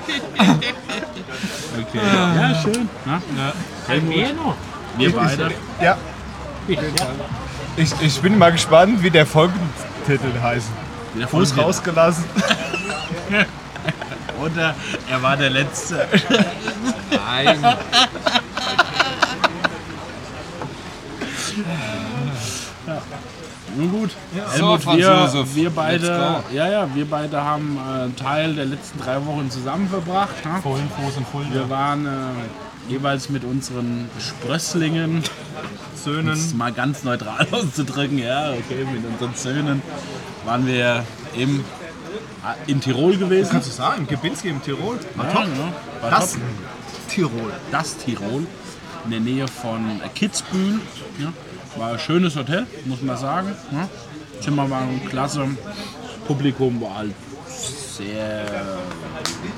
[1.92, 2.88] Ja, schön.
[3.04, 3.20] Na?
[3.36, 3.52] Ja.
[4.96, 5.50] Wir beide.
[5.80, 5.96] Ja.
[7.76, 10.68] Ich, ich bin mal gespannt, wie der Folgentitel heißt.
[11.18, 12.24] Der Fuß rausgelassen.
[14.40, 14.74] Oder
[15.10, 16.06] er war der Letzte.
[17.10, 17.76] Nein.
[23.76, 24.10] Nun gut.
[24.10, 28.66] So, Helmut, Franz wir, wir beide, ja, ja, wir beide haben äh, einen Teil der
[28.66, 30.44] letzten drei Wochen zusammen verbracht.
[30.44, 30.60] Ne?
[30.62, 31.50] Vorhin Fuß und Fulda.
[31.52, 36.56] Wir waren äh, jeweils mit unseren Sprösslingen, um es Söhnen.
[36.56, 39.82] mal ganz neutral auszudrücken, ja, okay, mit unseren Söhnen
[40.44, 41.04] waren wir
[41.36, 43.50] im, äh, in Tirol gewesen.
[43.52, 44.98] Kannst du sagen, Gebinski im Tirol?
[45.16, 45.44] War Ja, top.
[45.44, 45.72] genau.
[46.02, 46.40] War Das top.
[47.08, 47.52] Tirol.
[47.70, 48.46] das Tirol
[49.04, 50.80] in der Nähe von Kitzbühel.
[51.18, 51.32] Ja.
[51.76, 53.54] War ein schönes Hotel, muss man sagen.
[53.72, 53.88] Ja.
[54.40, 55.46] Zimmer waren klasse,
[56.26, 57.14] Publikum war halt
[57.58, 58.46] sehr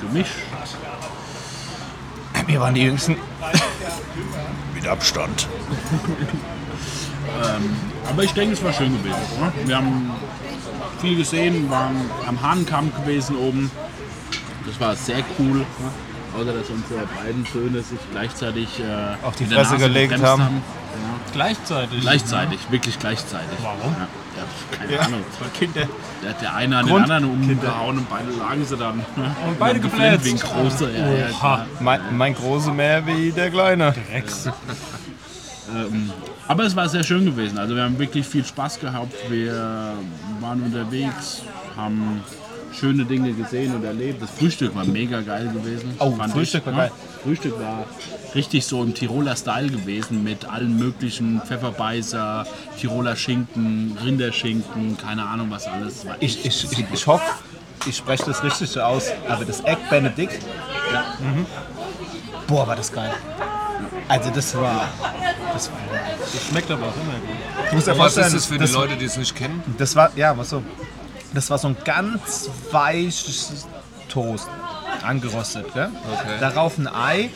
[0.00, 0.34] gemischt.
[2.46, 3.16] Wir waren die Jüngsten.
[4.74, 5.48] Mit Abstand.
[8.08, 9.18] Aber ich denke, es war schön gewesen.
[9.40, 9.52] Ne?
[9.64, 10.10] Wir haben
[11.00, 13.70] viel gesehen, waren am Hahnkamm gewesen oben.
[14.66, 15.58] Das war sehr cool.
[15.58, 15.64] Ne?
[16.34, 20.62] Außer dass unsere beiden Söhne sich gleichzeitig äh, Auf die Fresse gelegt gebremst haben.
[20.96, 21.32] Ja.
[21.32, 22.00] Gleichzeitig.
[22.00, 23.58] Gleichzeitig, wirklich gleichzeitig.
[23.62, 23.94] Warum?
[23.94, 24.06] Ja,
[24.36, 25.00] ja, keine Ja.
[25.00, 25.20] Ahnung.
[25.58, 25.82] Kinder.
[26.22, 28.98] Da hat der eine an den Grund- anderen umgehauen und beide lagen sie dann.
[28.98, 29.36] ne?
[29.46, 30.24] Und beide geplätzt.
[30.24, 30.90] Wie ein großer.
[30.90, 31.66] Ja, ja.
[31.80, 33.94] Mein, mein große mehr wie der kleine.
[34.12, 34.48] Rex.
[35.74, 36.10] Ähm,
[36.48, 37.58] aber es war sehr schön gewesen.
[37.58, 39.12] Also wir haben wirklich viel Spaß gehabt.
[39.28, 39.94] Wir
[40.40, 41.42] waren unterwegs,
[41.76, 42.22] haben
[42.78, 44.22] schöne Dinge gesehen und erlebt.
[44.22, 45.94] Das Frühstück war mega geil gewesen.
[45.98, 46.78] Oh, fand Frühstück ich, war ne?
[46.78, 46.92] geil.
[47.22, 47.84] Frühstück war
[48.34, 52.46] richtig so im Tiroler Style gewesen mit allen möglichen Pfefferbeißer,
[52.78, 56.06] Tiroler Schinken, Rinderschinken, keine Ahnung was alles.
[56.06, 57.24] War Ich, ich, ich, ich hoffe,
[57.86, 60.40] ich spreche das richtig aus, aber das Egg Benedict,
[61.20, 61.46] mhm.
[62.46, 63.12] boah, war das geil.
[64.08, 64.88] Also das war,
[65.52, 65.78] das war,
[66.32, 67.70] Das schmeckt aber auch immer gut.
[67.70, 69.62] du musst Aber was vorstellen, ist das für die Leute, die es nicht kennen?
[69.78, 70.62] das war, ja, was so,
[71.36, 73.66] das war so ein ganz weiches
[74.08, 74.48] Toast,
[75.02, 75.90] angerostet, gell?
[76.12, 76.36] Okay.
[76.40, 77.30] Darauf ein Ei.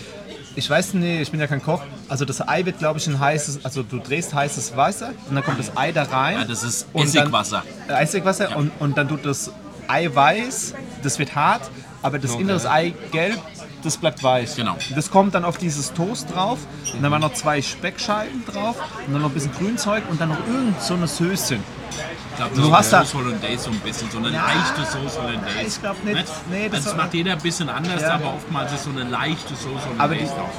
[0.57, 1.81] Ich weiß nicht, ich bin ja kein Koch.
[2.09, 5.45] Also das Ei wird, glaube ich, ein heißes, also du drehst heißes Wasser und dann
[5.45, 6.39] kommt das Ei da rein.
[6.39, 7.63] Ja, das ist Und dann- Essigwasser.
[7.89, 9.53] Äh, Essigwasser und, und dann tut das
[9.87, 11.71] Eiweiß, das wird hart,
[12.03, 13.39] aber das innere Eigelb,
[13.83, 14.57] das bleibt weich.
[14.57, 14.77] Genau.
[14.95, 16.59] Das kommt dann auf dieses Toast drauf
[16.93, 20.31] und dann waren noch zwei Speckscheiben drauf und dann noch ein bisschen Grünzeug und dann
[20.31, 21.63] noch irgend so eine Söschen.
[21.91, 25.19] Ich glaub, Du hast da- Sauce Hollandaise so ein bisschen, so eine Ja, leichte Sauce
[25.21, 25.67] Hollandaise.
[25.67, 26.17] ich glaub nicht.
[26.51, 28.15] Nee, das also das war- macht jeder ein bisschen anders, Ja.
[28.15, 30.51] aber oftmals ist so eine leichte Sauce Aber Hollandaise drauf.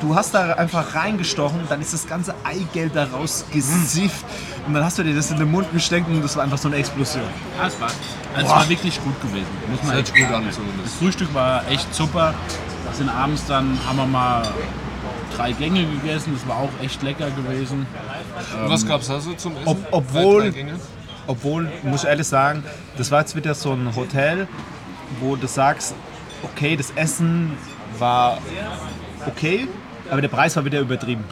[0.00, 4.24] Du hast da einfach reingestochen, dann ist das ganze Eigelb da rausgesifft
[4.66, 6.68] und dann hast du dir das in den Mund gesteckt und das war einfach so
[6.68, 7.22] eine Explosion.
[7.58, 7.88] Ja, es war,
[8.34, 9.46] also es war wirklich gut gewesen.
[9.70, 10.44] Muss man echt gut an.
[10.46, 12.32] Das Frühstück war echt super.
[12.86, 14.42] Wir sind abends dann, haben wir mal
[15.36, 16.32] drei Gänge gegessen.
[16.34, 17.86] Das war auch echt lecker gewesen.
[18.66, 19.66] Was gab es da so zum Essen?
[19.66, 20.52] Ob- obwohl-?
[21.26, 22.64] Obwohl, muss ich ehrlich sagen,
[22.96, 24.48] das war jetzt wieder so ein Hotel,
[25.20, 25.94] wo du sagst,
[26.42, 27.52] okay, das Essen
[27.98, 28.38] war
[29.26, 29.68] okay,
[30.10, 31.22] aber der Preis war wieder übertrieben.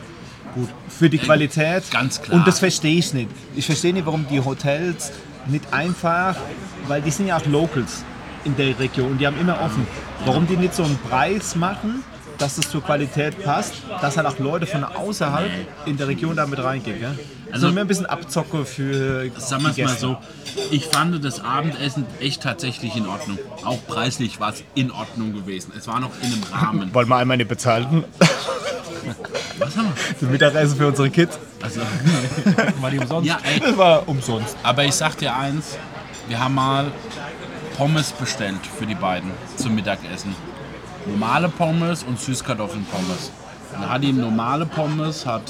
[0.55, 0.69] Gut.
[0.89, 1.91] Für die Qualität.
[1.91, 2.39] ganz klar.
[2.39, 3.29] Und das verstehe ich nicht.
[3.57, 5.11] Ich verstehe nicht, warum die Hotels
[5.47, 6.37] nicht einfach,
[6.87, 8.05] weil die sind ja auch Locals
[8.45, 9.87] in der Region und die haben immer offen.
[10.25, 12.05] Warum die nicht so einen Preis machen,
[12.39, 15.51] dass es zur Qualität passt, dass halt auch Leute von außerhalb
[15.87, 17.01] in der Region da mit reingehen.
[17.01, 17.09] Gell?
[17.47, 20.17] Also Also- immer ein bisschen Abzocke für Sagen wir es mal so,
[20.71, 23.39] ich fand das Abendessen echt tatsächlich in Ordnung.
[23.65, 25.73] Auch preislich war es in Ordnung gewesen.
[25.77, 26.91] Es war noch in einem Rahmen.
[26.95, 28.05] Wollen wir einmal nicht bezahlen?
[29.59, 29.95] Was haben wir?
[30.21, 31.39] Das Mittagessen für unsere Kids.
[31.63, 31.81] Also,
[32.81, 33.27] War die umsonst?
[33.29, 34.57] ja, ey, Das war umsonst.
[34.63, 35.77] aber ich sag dir eins,
[36.29, 36.93] wir haben mal
[37.77, 40.35] Pommes bestellt für die beiden zum Mittagessen.
[41.09, 43.33] Normale Pommes und Süßkartoffeln-Pommes.
[43.73, 45.43] Dann hat die normale Pommes hat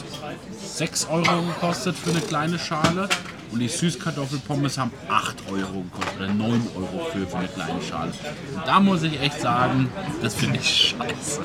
[0.62, 3.09] 6 Euro gekostet für eine kleine Schale
[3.53, 8.13] und die Süßkartoffelpommes haben 8 Euro gekostet oder 9 Euro für, für eine kleine Schale.
[8.55, 9.89] Und da muss ich echt sagen,
[10.23, 11.41] das finde ich scheiße.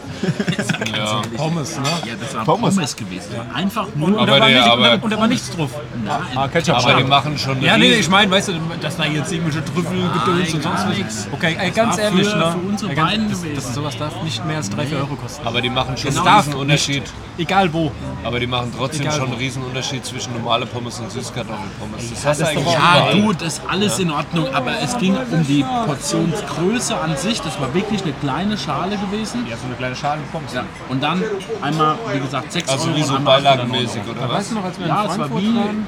[0.96, 1.22] Ja.
[1.38, 1.84] Pommes, ne?
[2.06, 2.76] Ja, das war Pommes.
[2.76, 3.30] Pommes, gewesen.
[3.54, 5.50] Einfach nur Und, Aber da war der- nicht, aber- und, da, und da war nichts
[5.52, 5.70] drauf.
[6.36, 6.76] Ah, Ketchup.
[6.78, 10.10] Aber die machen schon Ja, nee, ich meine, weißt du, dass da jetzt irgendwelche Trüffel
[10.26, 11.28] gedöns und sonst nichts.
[11.32, 12.52] Okay, ey, ganz ehrlich, für- ne?
[12.52, 15.16] für unsere Ey, ganz- Beiden das, das, sowas darf nicht mehr als 3, 4 Euro
[15.16, 15.46] kosten.
[15.48, 17.04] Aber die machen schon Es einen Unterschied.
[17.38, 17.92] Egal wo.
[18.24, 21.93] Aber die machen trotzdem Egal schon einen riesen Unterschied zwischen normale Pommes und Süßkartoffelpommes.
[21.98, 26.96] Das du das Ja, gut, ist alles in Ordnung, aber es ging um die Portionsgröße
[26.98, 27.42] an sich.
[27.42, 29.46] Das war wirklich eine kleine Schale gewesen.
[29.50, 30.54] Ja, so eine kleine Schale Pommes.
[30.54, 30.64] Ja.
[30.90, 31.24] Und dann
[31.62, 32.96] einmal, wie gesagt, 6 Also Euro.
[32.98, 34.32] wie so und einmal 8 oder 9 beilagenmäßig oder was?
[34.38, 35.88] Weißt du noch, als wir Ja, in es war Frankfurt wie- waren?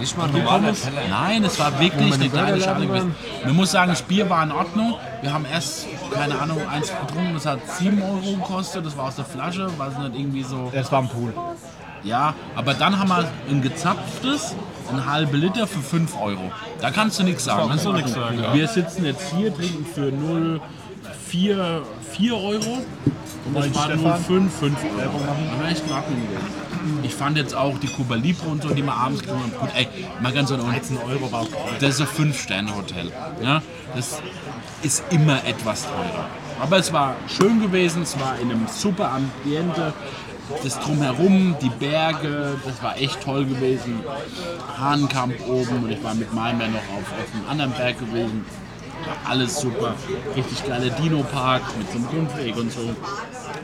[0.00, 1.02] Nicht mal ein normaler Teller.
[1.08, 3.14] Nein, es war wirklich wir eine im kleine Schale gewesen.
[3.44, 4.94] Man muss sagen, das Bier war in Ordnung.
[5.20, 8.84] Wir haben erst, keine Ahnung, eins getrunken, das hat 7 Euro gekostet.
[8.84, 10.70] Das war aus der Flasche, war es nicht irgendwie so.
[10.74, 11.32] Das war ein Pool.
[12.04, 14.54] Ja, aber dann haben wir ein gezapftes,
[14.90, 16.50] ein halbe Liter für 5 Euro.
[16.80, 17.68] Da kannst du nichts sagen.
[17.68, 18.54] kannst du nichts sagen, ja.
[18.54, 22.78] Wir sitzen jetzt hier, trinken für 0,4 4 Euro.
[23.44, 24.12] Und das war Stefan?
[24.12, 25.20] 0,5, 5 Euro.
[25.60, 25.82] War echt.
[27.02, 29.70] Ich fand jetzt auch die Cuba Libre und so, die wir abends getrunken haben, gut,
[29.74, 29.86] ey,
[30.20, 33.12] mal ganz ehrlich, 13 Euro war auch das ist ein Fünf-Sterne-Hotel.
[33.42, 33.62] Ja?
[33.94, 34.20] Das
[34.82, 36.26] ist immer etwas teurer.
[36.60, 39.92] Aber es war schön gewesen, es war in einem super Ambiente.
[40.62, 44.00] Das Drumherum, die Berge, das war echt toll gewesen.
[44.78, 48.44] Hahnkamp oben und ich war mit meinem noch auf, auf einem anderen Berg gewesen.
[49.04, 49.94] War alles super.
[50.36, 52.94] Richtig geiler Dino-Park mit so einem Rundweg und so.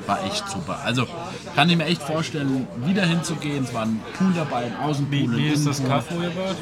[0.09, 0.79] War echt super.
[0.87, 1.07] Also
[1.55, 3.65] kann ich mir echt vorstellen, wieder hinzugehen.
[3.65, 5.19] Es war ein Pool dabei, ein Außenpool.
[5.19, 5.85] Wie, wie ist das.
[5.85, 6.57] Kaff, wo ihr wart?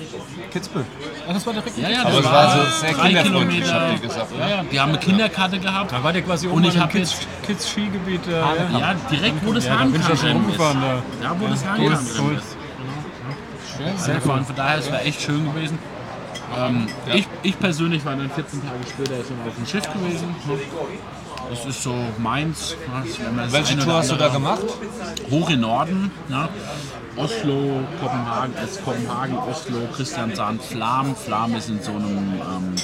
[0.52, 0.84] Kitzbühel.
[1.28, 3.80] Ah, das war direkt Ja, ja, Aber das es war so sehr drei Kilometer.
[3.80, 4.40] habt ihr gesagt, ne?
[4.40, 5.92] Ja, ja, die haben eine Kinderkarte gehabt.
[5.92, 7.02] Da war der quasi Und oben hab dem
[7.46, 7.76] Kids.
[7.78, 8.78] Äh, ja.
[8.80, 10.58] Ja, direkt wo das Ja, da bin ich ja Hahnkam schon drin ist.
[10.58, 11.02] da.
[11.22, 12.32] Ja, wo das drin
[13.96, 14.04] ist.
[14.04, 14.42] Sehr cool.
[14.44, 15.78] Von daher, es war echt schön gewesen.
[16.58, 20.34] Ähm, ich, ich persönlich war dann 14 Tage später noch auf dem Schiff gewesen.
[21.50, 22.76] Das ist so meins.
[23.38, 24.64] Das Welche Tour hast du da gemacht?
[25.30, 26.10] Hoch in Norden.
[26.28, 26.48] Ja.
[27.16, 31.16] Oslo, Kopenhagen, äh, Kopenhagen, Oslo, Christiansand, Flam.
[31.16, 32.74] Flam ist in so einem ähm,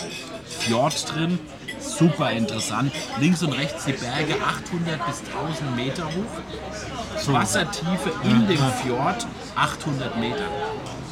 [0.47, 1.39] Fjord drin.
[1.81, 2.93] Super interessant.
[3.21, 7.33] Links und rechts die Berge 800 bis 1000 Meter hoch.
[7.35, 10.47] Wassertiefe in dem Fjord 800 Meter.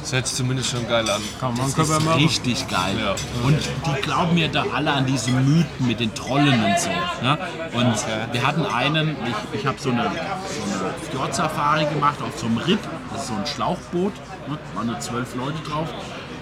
[0.01, 1.21] Das hört sich zumindest schon geil an.
[1.39, 2.95] Kann man, Das ist richtig geil.
[2.99, 3.15] Ja.
[3.43, 6.89] Und die glauben ja da alle an diese Mythen mit den Trollen und so.
[7.21, 7.37] Ne?
[7.73, 7.95] Und
[8.33, 12.79] wir hatten einen, ich, ich habe so eine, so Fjord-Safari gemacht auf so einem Ritt,
[13.11, 14.13] das ist so ein Schlauchboot,
[14.47, 14.57] ne?
[14.73, 15.87] waren nur zwölf Leute drauf.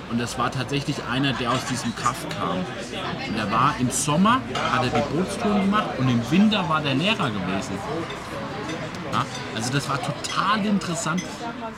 [0.09, 2.57] Und das war tatsächlich einer, der aus diesem Kaff kam.
[3.27, 4.41] Und der war im Sommer,
[4.71, 7.77] hat er die Bootstouren gemacht und im Winter war der Lehrer gewesen.
[9.11, 11.23] Ja, also das war total interessant.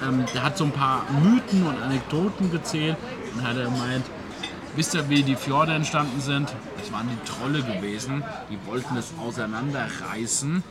[0.03, 2.97] Ähm, der hat so ein paar Mythen und Anekdoten gezählt
[3.33, 4.05] und hat er gemeint,
[4.75, 6.53] wisst ihr, wie die Fjorde entstanden sind?
[6.77, 10.63] Das waren die Trolle gewesen, die wollten es auseinanderreißen.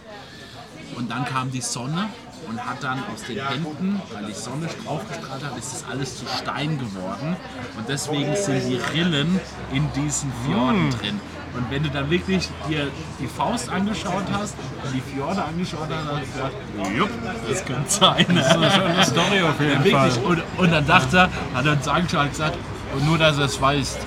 [0.96, 2.08] Und dann kam die Sonne
[2.48, 6.24] und hat dann aus den Händen, weil die Sonne draufgestrahlt hat, ist das alles zu
[6.26, 7.36] Stein geworden.
[7.78, 9.40] Und deswegen sind die Rillen
[9.72, 11.20] in diesen Fjorden drin.
[11.54, 16.06] Und wenn du dann wirklich dir die Faust angeschaut hast und die Fjorde angeschaut hast,
[16.06, 17.10] hast du gedacht, jupp,
[17.48, 18.26] das könnte sein.
[18.28, 20.24] Das ist eine schöne Story auf jeden wirklich.
[20.24, 22.58] Und, und dann dachte er, hat er uns angeschaut und gesagt,
[22.94, 23.98] und nur, dass er es weiß.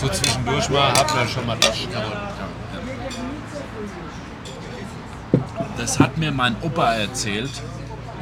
[0.00, 1.76] So zwischendurch mal hat man schon mal das.
[5.76, 7.50] Das hat mir mein Opa erzählt.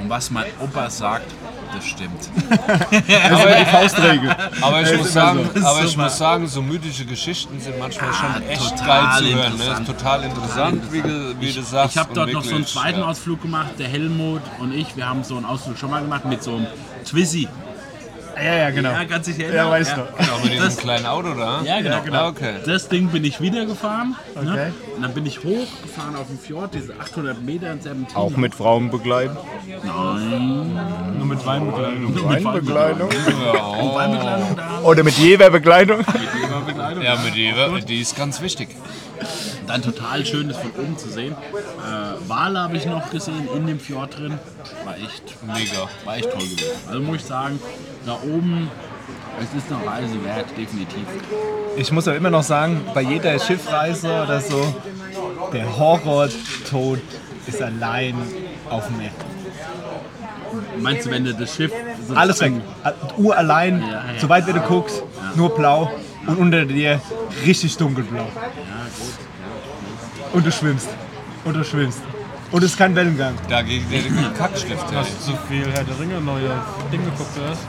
[0.00, 1.32] Und was mein Opa sagt,
[1.74, 2.30] das stimmt.
[3.30, 4.36] Aber die Faustregel.
[4.60, 5.66] Aber ich, muss sagen, so.
[5.66, 6.02] aber ich Super.
[6.04, 9.58] muss sagen, so mythische Geschichten sind manchmal schon Ah, echt total geil zu hören.
[9.78, 9.84] Ne?
[9.86, 11.94] total interessant, wie, du- wie du sagst.
[11.96, 13.06] Ich habe dort noch so einen zweiten ja.
[13.06, 14.96] Ausflug gemacht, der Helmut und ich.
[14.96, 16.66] Wir haben so einen Ausflug schon mal gemacht mit so einem
[17.04, 17.48] Twizzy.
[18.42, 18.90] Ja, ja, genau.
[18.92, 19.56] Ja, kannst dich erinnern?
[19.66, 19.96] Ja, weiß ja.
[19.98, 20.16] noch.
[20.18, 21.62] Genau, mit diesem Das- kleinen Auto da.
[21.64, 22.16] Ja, genau.
[22.16, 22.54] Ah, okay.
[22.64, 24.16] Das Ding bin ich wieder gefahren.
[24.34, 24.44] Okay.
[24.46, 24.72] Ne?
[24.96, 28.16] Und dann bin ich hochgefahren auf dem Fjord, diese 800 Meter in Serpentin.
[28.16, 29.36] Auch mit Frauen begleiten.
[29.84, 31.16] Nein.
[31.18, 32.14] Nur mit Weinbekleidung.
[32.24, 33.08] Weinbegleitung.
[33.08, 34.80] Und Weinbekleidung da.
[34.82, 35.98] Oder mit Jewerbekleidung.
[36.66, 37.02] Bekleidung.
[37.02, 38.68] Ja, mit Eva, die ist ganz wichtig.
[39.66, 41.32] Dann total schön, das von oben zu sehen.
[41.32, 44.38] Äh, Wale habe ich noch gesehen in dem Fjord drin.
[44.84, 45.88] War echt, Mega.
[46.04, 46.70] war echt toll gewesen.
[46.88, 47.60] Also muss ich sagen,
[48.06, 48.70] da oben,
[49.40, 51.06] es ist eine Reise wert, definitiv.
[51.76, 54.74] Ich muss aber immer noch sagen, bei jeder Schiffreise oder so,
[55.52, 57.00] der Horror-Tod
[57.46, 58.14] ist allein
[58.70, 59.10] auf dem Meer.
[60.80, 61.72] Meinst du, wenn du das Schiff...
[62.06, 62.52] so Alles weg.
[63.16, 64.18] Uhr allein, Ja, ja.
[64.18, 65.02] so weit wie du guckst,
[65.34, 65.90] nur blau
[66.28, 67.00] und unter dir
[67.44, 68.26] richtig dunkelblau.
[70.32, 70.88] Und du schwimmst.
[71.44, 72.00] Und du schwimmst.
[72.50, 73.34] Und es ist kein Wellengang.
[73.48, 74.84] Dagegen der Kackstift.
[74.94, 76.50] Hast du so viel Herr der Ringe neue
[76.90, 77.60] Dinge geguckt hast?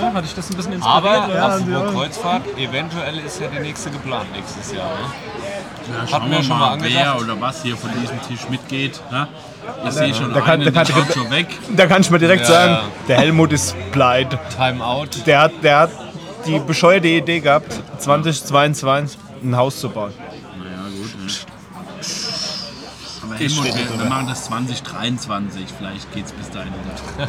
[0.00, 1.04] Ja, hatte ich das ein bisschen inspiriert?
[1.04, 1.46] Aber, ja.
[1.46, 1.90] apropos ja.
[1.92, 4.90] Kreuzfahrt, eventuell ist ja die nächste geplant nächstes Jahr.
[4.90, 6.06] Ne?
[6.10, 7.20] Ja, wir wir schon mal, mal wer angedacht.
[7.22, 9.00] oder was hier von diesem Tisch mitgeht.
[9.10, 9.26] Ne?
[9.86, 11.46] Ich sehe schon Da kann- einen, da der kann- schon weg.
[11.76, 12.82] Da kann ich mal direkt Ja, sagen, ja.
[13.08, 14.38] der Helmut ist pleite.
[14.56, 15.06] Timeout.
[15.26, 15.90] Der hat, der hat
[16.48, 20.12] die bescheuerte Idee gehabt, 2022 ein Haus zu bauen.
[20.58, 21.14] Naja, gut.
[21.24, 21.32] Ne?
[23.24, 25.64] Aber Helmut, wir, wir machen das 2023.
[25.78, 27.28] Vielleicht geht es bis dahin wieder.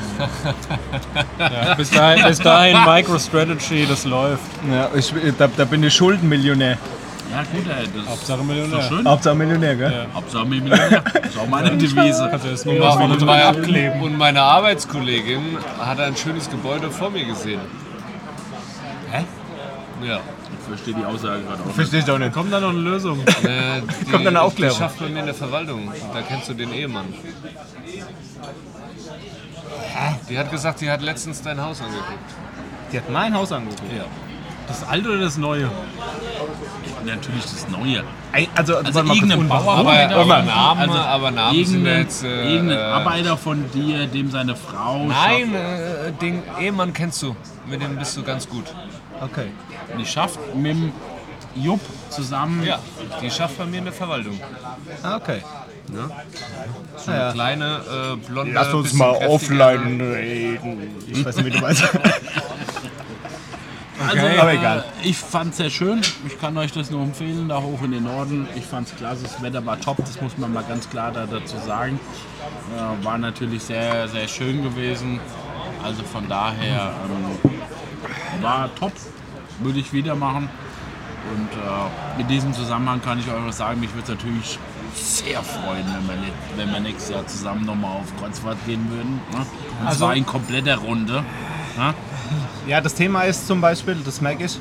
[1.40, 4.42] Ja, bis, dahin, bis dahin MicroStrategy, das läuft.
[4.72, 6.78] Ja, ich, da, da bin ich Schuldenmillionär.
[7.32, 8.78] Ja, gut, ey, das Hauptsache ist Millionär.
[8.78, 9.08] doch schön.
[9.08, 10.08] Hauptsache Millionär, gell?
[10.16, 11.02] Hauptsache Millionär.
[11.14, 12.28] Das ist auch meine Devise.
[12.32, 14.02] Kannst du das Und, und, meine, abkleben.
[14.02, 17.62] und meine Arbeitskollegin hat ein schönes Gebäude vor mir gesehen.
[19.12, 19.26] Hä?
[20.06, 20.19] Ja.
[20.60, 21.76] Ich verstehe die Aussage gerade auch nicht.
[21.76, 22.34] Verstehe ich auch nicht.
[22.34, 23.19] Kommt da noch eine Lösung?
[23.43, 24.76] Äh, die, Kommt eine Aufklärung.
[24.78, 25.91] Die schafft bei mir in der Verwaltung.
[26.13, 27.06] Da kennst du den Ehemann.
[30.30, 32.32] Die hat gesagt, sie hat letztens dein Haus angeguckt.
[32.91, 33.82] Die hat mein Haus angeguckt.
[33.95, 34.06] Ja.
[34.67, 35.69] Das alte oder das neue?
[37.04, 38.04] Natürlich das Neue.
[38.56, 42.24] Also, Also irgendein Bauer- Aber, Namen, Also aber Namen Irgendein, jetzt.
[42.24, 47.36] Äh, irgendein äh, Arbeiter von dir, dem seine Frau Nein, äh, den Ehemann kennst du.
[47.67, 48.65] Mit dem bist du ganz gut.
[49.22, 49.48] Okay.
[49.48, 50.92] schafft, die schafft mit dem
[51.56, 52.64] Jupp zusammen.
[52.64, 52.80] Ja,
[53.22, 54.40] die schafft bei mir in der Verwaltung.
[55.04, 55.42] Ah, okay.
[56.98, 58.54] So eine kleine, äh, blonde.
[58.54, 61.04] Lass uns mal offline reden.
[61.08, 61.84] Ich weiß nicht, wie du meinst.
[64.08, 64.86] Also, aber äh, egal.
[65.04, 66.02] Ich fand es sehr schön.
[66.26, 68.48] Ich kann euch das nur empfehlen, da hoch in den Norden.
[68.56, 71.26] Ich fand es klasse, das Wetter war top, das muss man mal ganz klar da,
[71.26, 72.00] dazu sagen.
[72.76, 75.20] Äh, war natürlich sehr, sehr schön gewesen.
[75.84, 76.94] Also von daher
[77.44, 77.49] ähm,
[78.41, 78.93] war top,
[79.62, 80.49] würde ich wieder machen.
[81.36, 84.58] Und äh, in diesem Zusammenhang kann ich euch sagen, mich würde es natürlich
[84.95, 89.19] sehr freuen, wenn wir, ne- wenn wir nächstes Jahr zusammen nochmal auf Kreuzfahrt gehen würden.
[89.32, 89.45] Ne?
[89.82, 91.23] Und Also- zwar in kompletter Runde.
[91.78, 91.93] Ne?
[92.67, 94.60] Ja, das Thema ist zum Beispiel, das merke ich,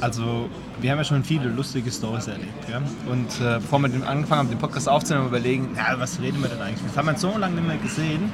[0.00, 0.48] also
[0.80, 2.68] wir haben ja schon viele lustige Stories erlebt.
[2.70, 2.80] Ja?
[3.10, 6.62] Und äh, bevor wir angefangen haben, den Podcast aufzunehmen, überlegen, ja, was reden wir denn
[6.62, 6.86] eigentlich?
[6.86, 8.30] Das haben wir so lange nicht mehr gesehen,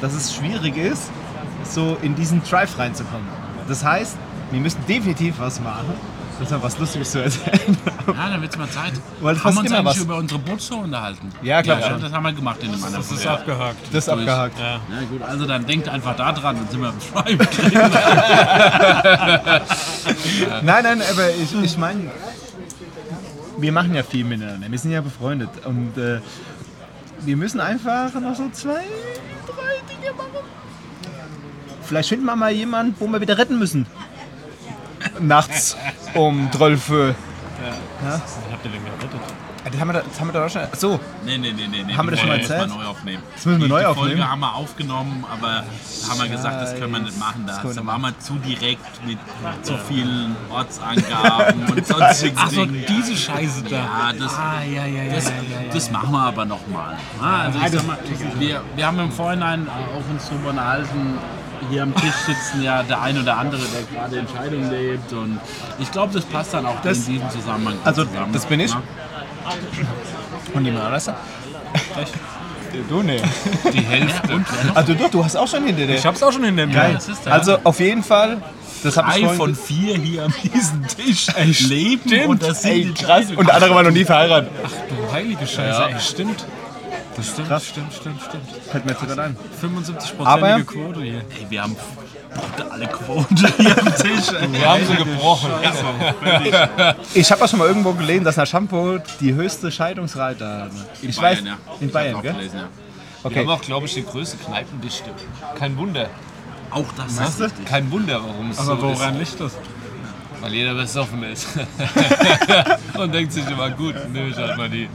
[0.00, 1.10] dass es schwierig ist,
[1.64, 3.26] so in diesen Drive reinzukommen.
[3.72, 4.16] Das heißt,
[4.50, 5.94] wir müssen definitiv was machen,
[6.38, 7.74] Das ist ja was Lustiges zu erzählen.
[8.06, 8.92] Ja, dann wird's mal Zeit.
[9.22, 9.96] Weil haben fast wir uns eigentlich was.
[10.04, 11.30] über unsere Bootstour unterhalten?
[11.40, 11.98] Ja, glaub schon.
[11.98, 13.78] Das haben wir gemacht in dem anderen Das ist abgehakt.
[13.90, 14.58] Das ist abgehakt.
[14.60, 14.78] Ja.
[14.90, 17.48] Na gut, also dann denkt einfach da dran, dann sind wir im Schreiben.
[20.66, 22.10] Nein, nein, aber ich, ich meine,
[23.56, 24.70] wir machen ja viel miteinander.
[24.70, 25.48] Wir sind ja befreundet.
[25.64, 26.20] Und äh,
[27.20, 28.82] wir müssen einfach noch so zwei.
[31.84, 33.86] Vielleicht finden wir mal jemanden, wo wir wieder retten müssen.
[35.20, 35.76] Nachts
[36.14, 37.14] um 12 Uhr.
[38.04, 39.20] Habt ihr den gerettet?
[39.64, 40.62] Das haben wir, da- das haben wir doch schon.
[40.76, 41.94] So, nee, nee, nee, nee.
[41.94, 42.70] Haben wir das schon mal müssen erzählt?
[42.76, 43.22] neu aufnehmen.
[43.34, 44.08] Das müssen wir die, neu die aufnehmen?
[44.08, 45.48] Folge haben wir aufgenommen, aber
[46.08, 47.44] haben wir gesagt, das können wir nicht machen.
[47.46, 49.18] Da, waren wir zu direkt mit
[49.62, 52.84] zu vielen Ortsangaben und sonstigen Ach so, Dingen.
[52.88, 53.76] diese Scheiße da.
[53.76, 55.14] Ja, das, Ah, ja, ja, ja.
[55.14, 56.96] das, ja, ja, das machen wir aber nochmal.
[57.20, 57.98] Also ich sag mal,
[58.38, 61.18] wir, wir haben im Vorhinein auch uns drüber unterhalten,
[61.70, 65.38] hier am Tisch sitzen ja der ein oder andere, der gerade Entscheidungen lebt und
[65.78, 68.32] ich glaube, das passt dann auch Das- in diesem Zusammenhang Also, zusammen.
[68.32, 68.74] das bin ich.
[70.54, 71.10] Und jemand anders?
[72.88, 73.20] Du, nee.
[73.72, 74.44] Die Hälfte.
[74.74, 75.94] Also doch, du hast auch schon hinter dir.
[75.94, 76.98] Ich hab's auch schon in dem Geil.
[77.26, 78.40] Also auf jeden Fall,
[78.82, 81.26] das habe ich Drei von vier hier an diesem Tisch
[81.68, 83.26] leben und das sind Ey, die krass.
[83.36, 84.50] Und der andere war noch nie verheiratet.
[84.88, 85.88] Du heilige Scheiße, Ja.
[85.88, 86.46] ey, stimmt.
[87.16, 87.66] Das stimmt, Krass.
[87.66, 88.44] stimmt, stimmt, stimmt.
[88.70, 89.36] Fällt mir jetzt gerade ein.
[89.60, 91.18] 75% Aber- Quote hier.
[91.18, 91.76] Ey, wir haben
[92.34, 94.32] brutale Quote hier am Tisch.
[94.40, 94.52] ey.
[94.52, 95.50] Wir haben sie gebrochen.
[97.14, 100.70] Ich habe auch schon mal irgendwo gelesen, dass Shampoo die höchste Scheidungsrate hat.
[101.02, 101.58] Ich Bayern, weiß, ja.
[101.80, 102.32] in Ich Bayern, gell?
[102.32, 102.62] gelesen, ja.
[102.64, 103.40] Wir Okay.
[103.40, 105.10] haben auch, glaube ich, die größte Kneipendichte.
[105.58, 106.08] Kein Wunder.
[106.70, 107.66] Auch das ist richtig.
[107.66, 109.32] Kein Wunder, warum es Aber so woran ist.
[109.38, 109.52] liegt das?
[110.40, 111.46] Weil jeder besoffen ist.
[112.98, 114.88] Und denkt sich immer, gut, nö, ich halt mal die.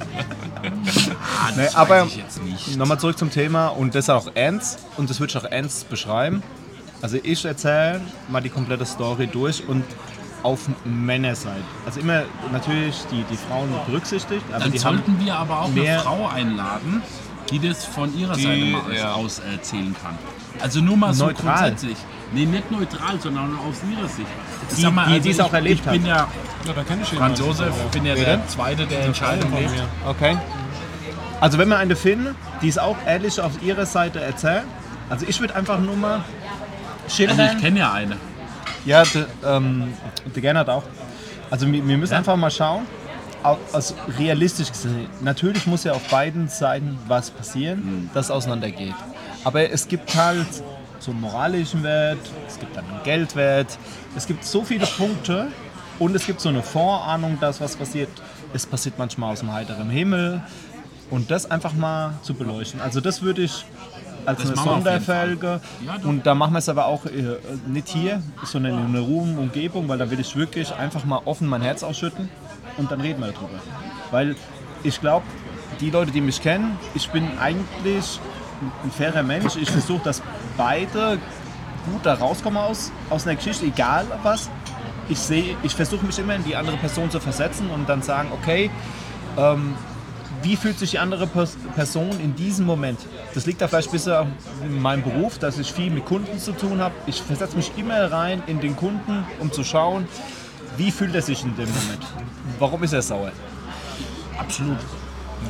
[1.56, 2.78] Nee, das aber- weiß ich jetzt nicht.
[2.78, 6.44] Nochmal zurück zum Thema und das auch ernst und das würde ich auch ernst beschreiben.
[7.02, 9.84] Also ich erzähle mal die komplette Story durch und
[10.44, 11.62] auf Männerseite.
[11.86, 15.68] Also immer natürlich die, die Frauen berücksichtigt, aber Dann die haben sollten wir aber auch
[15.70, 17.02] mehr- eine Frau einladen,
[17.52, 19.14] die das von ihrer Die, Seite mal ja.
[19.14, 20.18] aus erzählen kann.
[20.60, 21.58] Also nur mal so Neutral.
[21.70, 21.98] grundsätzlich.
[22.34, 24.28] Nee, nicht neutral, sondern aus ihrer Sicht.
[24.70, 26.28] Ich Die- sag mal, die- also die es auch erlebt ich bin ja
[26.66, 27.20] Ja, da kenn ich ihn.
[27.20, 29.72] Franz Josef, ich bin ja der Zweite, der Entscheidung lebt.
[30.06, 30.38] Okay.
[31.39, 34.63] Also wenn wir eine finden, die es auch ehrlich auf ihrer Seite erzählt,
[35.10, 36.23] also ich würde einfach nur mal
[37.08, 37.39] schildern.
[37.39, 38.17] Also ich kenne ja eine.
[38.86, 39.93] Ja, der, ähm,
[40.36, 40.84] der Gernot auch.
[41.52, 42.86] Also wir, wir müssen einfach mal schauen,
[43.43, 45.08] au- also realistisch gesehen.
[45.21, 48.95] Natürlich muss ja auf beiden Seiten was passieren, dass es auseinandergeht.
[49.43, 50.47] Aber es gibt halt
[51.00, 53.78] so einen moralischen Wert, es gibt dann einen Geldwert,
[54.15, 55.47] es gibt so viele Punkte
[56.00, 58.10] und es gibt so eine Vorahnung, dass was passiert.
[58.54, 60.41] Es passiert manchmal aus dem heiteren Himmel
[61.10, 62.82] und das einfach mal zu beleuchten.
[62.82, 63.65] Also das würde ich
[64.26, 68.22] als Das eine Sonderfolge Ja, und da machen wir es aber auch äh, nicht hier,
[68.43, 71.82] sondern in einer ruhigen Umgebung, weil da will ich wirklich einfach mal offen mein Herz
[71.82, 72.30] ausschütten
[72.78, 73.60] und dann reden wir darüber.
[74.12, 74.36] Weil
[74.84, 75.26] ich glaube,
[75.80, 78.20] die Leute, die mich kennen, ich bin eigentlich
[78.84, 79.56] ein fairer Mensch.
[79.56, 80.22] Ich versuche, dass
[80.58, 81.20] beide
[81.91, 84.50] gut da rauskommen aus, aus einer Geschichte, egal was.
[85.10, 85.20] Ich
[85.63, 88.70] ich versuche mich immer in die andere Person zu versetzen und dann sagen, okay,
[89.38, 89.76] ähm,
[90.43, 93.00] wie fühlt sich die andere Pers Person in diesem Moment?
[93.34, 94.28] Das liegt da vielleicht bisschen
[94.63, 96.93] in meinem Beruf, dass ich viel mit Kunden zu tun habe.
[97.06, 100.08] Ich versetze mich immer rein in den Kunden, um zu schauen,
[100.78, 102.06] wie fühlt er sich in dem Moment?
[102.60, 103.32] Warum ist er sauer?
[104.38, 104.78] Absolut.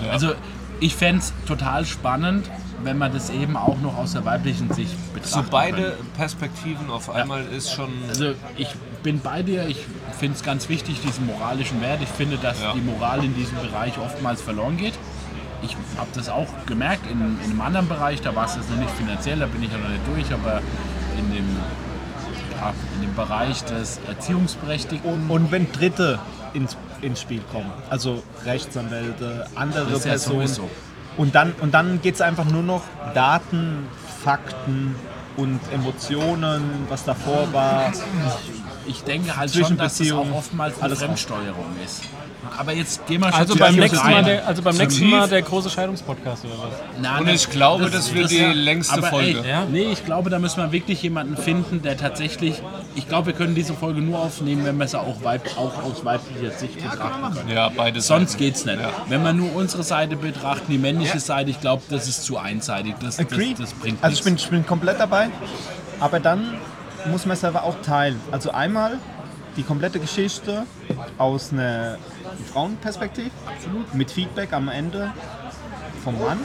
[0.10, 0.34] Also
[0.80, 2.50] ich fände es total spannend,
[2.84, 5.46] wenn man das eben auch noch aus der weiblichen Sicht betrachtet.
[5.46, 7.90] So beide Perspektiven auf einmal ist schon.
[8.08, 8.70] Also ich
[9.04, 9.86] bin bei dir, ich
[10.20, 12.00] finde es ganz wichtig, diesen moralischen Wert.
[12.02, 12.74] Ich finde, dass Ja.
[12.74, 14.94] die Moral in diesem Bereich oftmals verloren geht.
[15.64, 18.78] Ich habe das auch gemerkt in, in einem anderen Bereich, da war es jetzt noch
[18.78, 20.62] nicht finanziell, da bin ich ja noch nicht durch, aber
[21.18, 21.46] in dem,
[22.60, 25.28] ja, in dem Bereich des Erziehungsberechtigten.
[25.30, 26.20] Und wenn Dritte
[26.54, 30.48] ins, ins Spiel kommen, also Rechtsanwälte, andere Das ist ja Personen.
[30.48, 30.70] sowieso.
[31.18, 33.88] Und dann, und dann geht es einfach nur noch Daten,
[34.24, 34.96] Fakten
[35.36, 37.92] und Emotionen, was davor war.
[38.86, 42.04] Ich denke halt schon, dass das auch oftmals eine alles Fremdsteuerung ist.
[42.58, 44.10] Aber jetzt gehen wir schon Also zu beim, nächsten.
[44.10, 45.10] Mal der, also beim Zu nächsten?
[45.10, 47.02] Mal der große Scheidungspodcast oder was?
[47.02, 49.40] Nein, Und ich glaube, das wird die ja- längste aber Folge.
[49.44, 49.66] Ey, Ja?
[49.66, 52.62] Nee, ich glaube, da müssen wir wirklich jemanden finden, der tatsächlich.
[52.96, 56.04] Ich glaube, wir können diese Folge nur aufnehmen, wenn wir es auch, weib, auch aus
[56.06, 57.50] weiblicher Sicht betrachten können.
[57.50, 58.08] Ja, beides.
[58.08, 58.80] Sonst geht's nicht.
[59.10, 62.96] Wenn wir nur unsere Seite betrachten, die männliche Seite, ich glaube, das ist zu einseitig.
[63.00, 63.54] Das, das, Agree.
[63.58, 65.30] das bringt Also ich bin, ich bin komplett dabei.
[66.00, 66.56] Aber dann
[67.12, 68.20] muss man es aber auch teilen.
[68.32, 68.98] Also einmal
[69.58, 70.66] die komplette Geschichte
[71.18, 71.98] aus einer
[72.54, 73.32] Frauenperspektive,
[73.94, 75.12] mit Feedback am Ende
[76.04, 76.40] vom Mann.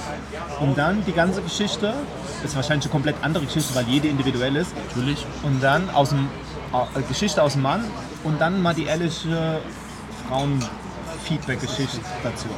[0.60, 1.94] Und dann die ganze Geschichte,
[2.42, 4.74] ist wahrscheinlich eine komplett andere Geschichte, weil jede individuell ist.
[4.88, 5.24] Natürlich.
[5.42, 6.28] Und dann aus dem,
[6.72, 7.84] äh, Geschichte aus dem Mann
[8.24, 9.60] und dann mal die ehrliche
[10.28, 12.48] Frauen-Feedback-Geschichte dazu.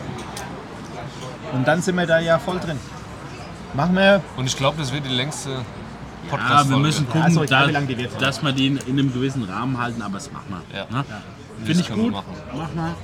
[1.53, 2.79] Und dann sind wir da ja voll drin.
[3.75, 4.23] Machen wir.
[4.37, 5.65] Und ich glaube, das wird die längste
[6.25, 6.71] Ja, Podcast-Folge.
[6.71, 8.23] wir müssen Ja, gucken, doch egal, da, wie lange die wird.
[8.23, 10.79] dass wir die in, in einem gewissen Rahmen halten, aber das machen wir.
[10.79, 10.85] Ja.
[10.91, 11.05] Ne?
[11.59, 12.13] Das Finde ich gut.
[12.13, 12.25] machen.
[12.57, 12.95] Mach mal.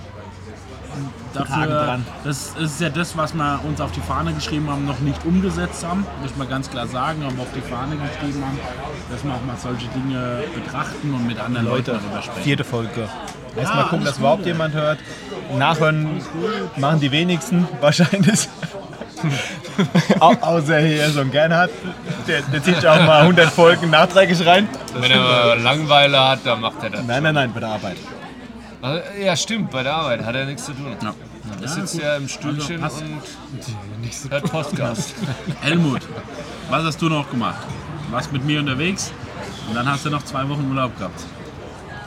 [1.32, 2.04] Dafür, dran.
[2.24, 5.86] das ist ja das, was wir uns auf die Fahne geschrieben haben, noch nicht umgesetzt
[5.86, 6.04] haben.
[6.20, 8.58] Muss man ganz klar sagen, haben wir auf die Fahne geschrieben haben,
[9.10, 12.42] dass wir auch mal solche Dinge betrachten und mit anderen Leuten Leute, darüber sprechen.
[12.42, 13.08] vierte Folge.
[13.56, 14.98] Erstmal gucken, alles dass überhaupt gut, jemand hört.
[15.56, 16.20] Nachhören
[16.76, 18.48] machen die wenigsten wahrscheinlich.
[20.20, 21.70] Au außer hier so ein Gernhardt.
[22.26, 24.68] Der, der zieht auch mal 100 Folgen nachträglich rein.
[24.94, 27.04] Wenn er Langeweile hat, dann macht er das.
[27.06, 27.96] Nein, nein, nein, bei der Arbeit.
[28.82, 30.96] Also, Ja, stimmt, bei der Arbeit hat er nichts zu tun.
[31.02, 31.14] Ja.
[31.60, 35.14] Er sitzt ja im Stühlchen Also, und hört Podcast.
[35.60, 36.02] Helmut,
[36.70, 37.66] was hast du noch gemacht?
[38.10, 39.12] Warst mit mir unterwegs
[39.68, 41.20] und dann hast du noch zwei Wochen Urlaub gehabt.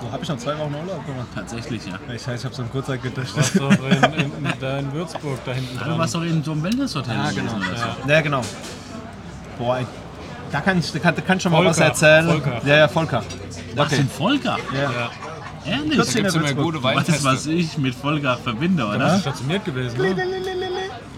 [0.04, 1.28] So habe ich noch zwei Wochen Urlaub gemacht.
[1.34, 1.93] Tatsächlich, ja.
[2.14, 3.36] Ich, ich habe so einen Kurzzeit gedacht.
[3.38, 5.97] warst doch in, in, in, da in Würzburg, da hinten Du dran.
[5.97, 7.78] warst doch in so einem Wellnesshotel Ah, gewesen genau.
[8.04, 8.10] so.
[8.12, 8.41] Ja, genau.
[9.58, 9.86] Boah, ey.
[10.51, 12.26] da kann ich, da kann, da kann ich schon mal Volker, was erzählen.
[12.28, 12.62] Volker.
[12.66, 13.24] Ja, ja, Volker.
[13.76, 13.95] Was, Okay.
[14.01, 14.58] in Volker?
[14.74, 14.91] Ja.
[15.72, 15.91] Ehrlich?
[15.95, 17.24] Kürzchen Gibt es immer gute Weißt du, Weinfeste.
[17.26, 18.97] was ich mit Volker verbinde, oder?
[18.99, 20.16] Bist du stationiert gewesen, ne?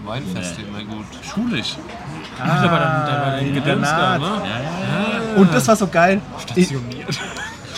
[0.05, 1.05] Weinfeste immer gut.
[1.33, 1.75] Schulisch.
[2.39, 4.19] Ach, da war dann, da war dann Gedöns da, Internat.
[4.43, 4.47] ne?
[4.47, 6.21] Ja, ja, Und das war so geil.
[6.55, 6.71] Ich,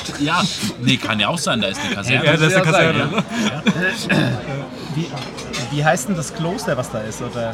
[0.07, 0.19] Stationiert.
[0.21, 0.43] ja.
[0.81, 2.25] Nee, kann ja auch sein, da ist eine Kaserne.
[2.25, 3.09] Ja, das ist der sein, Kaserne.
[3.13, 3.61] ja.
[4.95, 5.07] wie,
[5.71, 7.21] wie heißt denn das Kloster, was da ist?
[7.21, 7.53] Oder?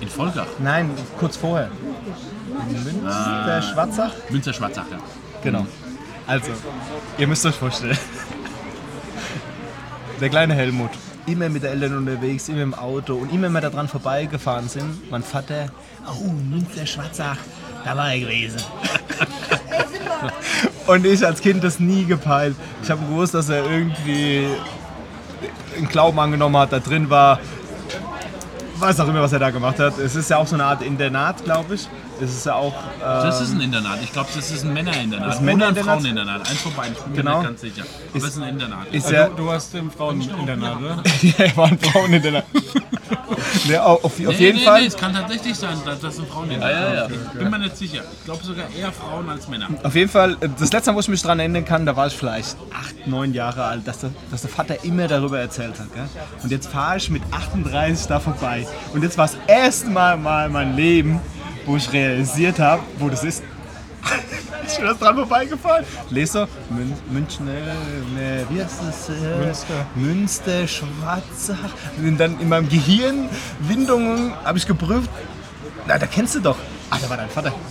[0.00, 0.46] In Volker.
[0.58, 1.70] Nein, kurz vorher.
[2.84, 4.12] Münster, Schwarzach?
[4.30, 4.98] Münster Schwarzach, ja.
[5.42, 5.66] Genau.
[6.26, 6.50] Also,
[7.16, 7.98] ihr müsst euch vorstellen.
[10.20, 10.90] Der kleine Helmut,
[11.26, 14.68] immer mit den Eltern unterwegs, immer im Auto und immer wenn wir da dran vorbeigefahren
[14.68, 15.68] sind, mein Vater,
[16.06, 17.38] oh, Münster Schwarzach,
[17.84, 18.58] da war er gewesen.
[20.88, 22.56] und ich als Kind das nie gepeilt.
[22.82, 24.46] Ich habe gewusst, dass er irgendwie
[25.76, 27.38] einen Glauben angenommen hat, da drin war.
[28.80, 29.98] Weiß auch immer, was er da gemacht hat.
[29.98, 31.88] Es ist ja auch so eine Art Internat, glaube ich.
[32.20, 32.72] Es ist ja auch.
[32.72, 33.98] Äh, Das ist ein Internat.
[34.02, 35.28] Ich glaube, das ist ein Männerinternat.
[35.28, 35.76] Das ist ein Oder ein?
[35.76, 36.48] Fraueninternat.
[36.50, 36.92] Eins von beiden.
[36.94, 37.30] Ich bin Genau.
[37.30, 37.82] mir nicht ganz sicher.
[38.14, 38.86] Aber es ist ein Internat.
[38.92, 41.02] ist ja, Du, du hast im Fraueninternat, ne?
[41.22, 42.44] Ja, waren Frauen in der
[43.68, 44.80] ja, auf, auf Nee, jeden nee, Fall.
[44.80, 47.08] Nee, es kann tatsächlich sein, dass das ein Fraueninternat Ja, ja, ja.
[47.32, 48.02] Ich bin mir nicht sicher.
[48.18, 49.68] Ich glaube sogar eher Frauen als Männer.
[49.82, 52.06] Auf jeden Fall, äh, das letzte Mal, wo ich mich daran erinnern kann, da war
[52.06, 55.92] ich vielleicht acht, neun Jahre alt, dass der, dass der Vater immer darüber erzählt hat.
[55.94, 56.08] Gell?
[56.42, 58.66] Und jetzt fahre ich mit 38 da vorbei.
[58.92, 61.20] Und jetzt war das erste Mal mal in meinem Leben,
[61.66, 63.42] wo ich realisiert habe, wo das ist.
[64.66, 65.84] Ich bin das dran vorbeigefahren.
[66.10, 67.52] Lese so, Mün München, äh,
[68.14, 69.08] ne, wie heißt das?
[69.08, 69.86] Äh, Münster.
[69.94, 71.70] Münster, Schwarzach.
[71.98, 73.28] Und dann in meinem Gehirn,
[73.60, 75.10] Windungen, habe ich geprüft.
[75.86, 76.56] Na, da kennst du doch.
[76.90, 77.52] Ah, da war dein Vater.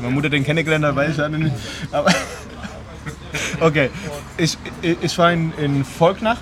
[0.00, 1.54] Meine Mutter den kennengelernt hat, weiß ich ja nicht.
[1.90, 2.12] Aber
[3.60, 3.90] okay,
[4.36, 6.38] ich, ich, ich war in, in Volknach.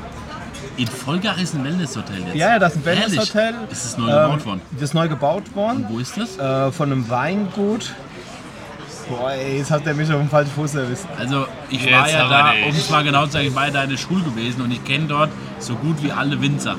[0.81, 2.35] In Volkach ist ein Wellnesshotel jetzt.
[2.37, 2.85] Ja, ja, das ist ein?
[2.87, 3.55] Wellnesshotel.
[3.71, 4.61] Ist es neu gebaut Ähm, worden?
[4.73, 5.85] Das ist neu gebaut worden.
[5.91, 6.39] Wo ist das?
[6.39, 7.93] Äh, von einem Weingut.
[9.07, 11.05] Boah, ey, jetzt hat der mich auf den falschen Fuß erwischt.
[11.19, 13.73] Also ich Jetzt war ja da, um es mal genau zu sagen, ich war ja
[13.73, 15.29] da in der Schule gewesen und ich kenne dort
[15.59, 16.77] so gut wie alle Winzer.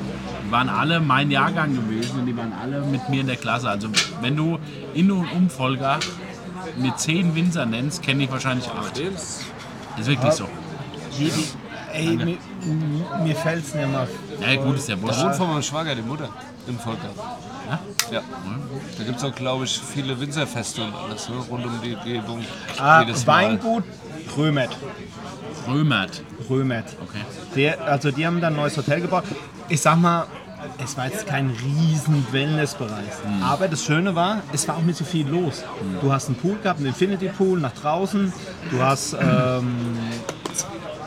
[0.47, 3.69] Die waren alle mein Jahrgang gewesen und die waren alle mit mir in der Klasse.
[3.69, 3.87] Also
[4.21, 4.57] wenn du
[4.95, 5.99] in und um Volkach
[6.75, 8.97] mir zehn Winzer nennst, kenne ich wahrscheinlich acht.
[8.97, 10.47] Ist wirklich so.
[11.93, 12.37] Ey, mir,
[13.23, 14.07] mir fällt es nicht mehr.
[14.39, 15.23] Ja gut, ist ja Da wurscht.
[15.23, 16.29] wohnt von meinem Schwager die Mutter
[16.67, 17.09] im Volker.
[17.69, 17.79] Ja?
[18.11, 18.21] Ja.
[18.97, 21.35] Da gibt es auch, glaube ich, viele Winzerfeste und alles ne?
[21.49, 22.43] rund um die Umgebung.
[22.77, 23.43] Ah, Jedes Mal.
[23.45, 23.83] Weingut
[24.37, 24.75] Römert.
[25.67, 26.21] Römert.
[26.49, 26.85] Römert.
[27.01, 27.21] Okay.
[27.55, 29.23] Der, also die haben dann ein neues Hotel gebaut.
[29.69, 30.25] Ich sag mal,
[30.83, 33.05] es war jetzt kein riesen Wellnessbereich.
[33.43, 35.63] Aber das Schöne war, es war auch nicht so viel los.
[36.01, 38.31] Du hast einen Pool gehabt, einen Infinity Pool nach draußen.
[38.69, 39.75] Du hast ähm,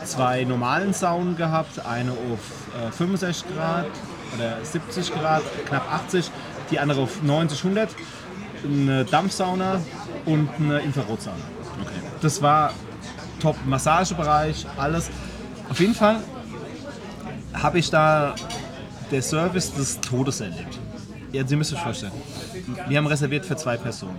[0.05, 3.85] zwei normalen Saunen gehabt, eine auf äh, 65 Grad
[4.35, 6.29] oder 70 Grad, knapp 80,
[6.71, 7.89] die andere auf 90, 100.
[8.63, 9.79] Eine Dampfsauna
[10.25, 11.37] und eine Infrarotsauna.
[11.81, 11.91] Okay.
[12.21, 12.73] Das war
[13.39, 13.55] top.
[13.65, 15.09] Massagebereich, alles.
[15.69, 16.17] Auf jeden Fall
[17.53, 18.33] habe ich da
[19.11, 20.79] der Service des Todes erlebt.
[21.31, 22.13] Ja, Sie müssen sich vorstellen.
[22.87, 24.15] Wir haben reserviert für zwei Personen.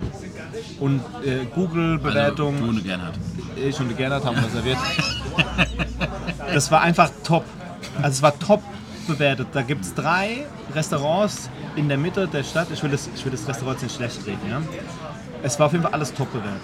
[0.79, 3.13] Und äh, Also, Google-Bewertung, du und Gernot.
[3.55, 4.77] ich und Gernot haben reserviert.
[6.53, 7.43] Das war einfach top.
[8.01, 8.61] Also es war top
[9.07, 9.47] bewertet.
[9.53, 12.67] Da gibt es drei Restaurants in der Mitte der Stadt.
[12.71, 14.49] Ich will das, ich will das Restaurant jetzt nicht schlecht reden.
[14.49, 14.61] Ja?
[15.43, 16.61] Es war auf jeden Fall alles top bewertet.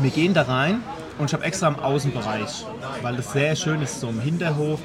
[0.00, 0.82] Wir gehen da rein
[1.18, 2.64] und ich habe extra im Außenbereich,
[3.02, 4.80] weil es sehr schön ist, so im Hinterhof.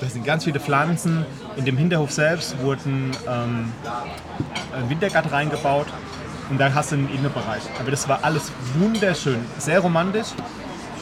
[0.00, 1.24] Da sind ganz viele Pflanzen.
[1.56, 3.72] In dem Hinterhof selbst wurden ähm,
[4.76, 5.86] ein Wintergarten reingebaut
[6.50, 7.62] und da hast du einen Innenbereich.
[7.78, 10.28] Aber das war alles wunderschön, sehr romantisch.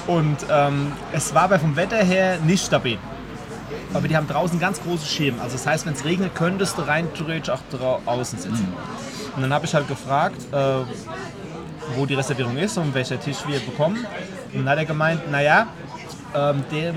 [0.06, 2.98] Und ähm, es war aber vom Wetter her nicht stabil.
[3.92, 5.40] Aber die haben draußen ganz große Schirme.
[5.42, 8.72] Also das heißt, wenn es regnet, könntest du rein theoretisch auch draußen sitzen.
[9.34, 10.56] Und dann habe ich halt gefragt, äh,
[11.96, 14.04] wo die Reservierung ist und welcher Tisch wir bekommen.
[14.52, 15.68] Und dann hat er gemeint, naja,
[16.34, 16.94] ähm, der,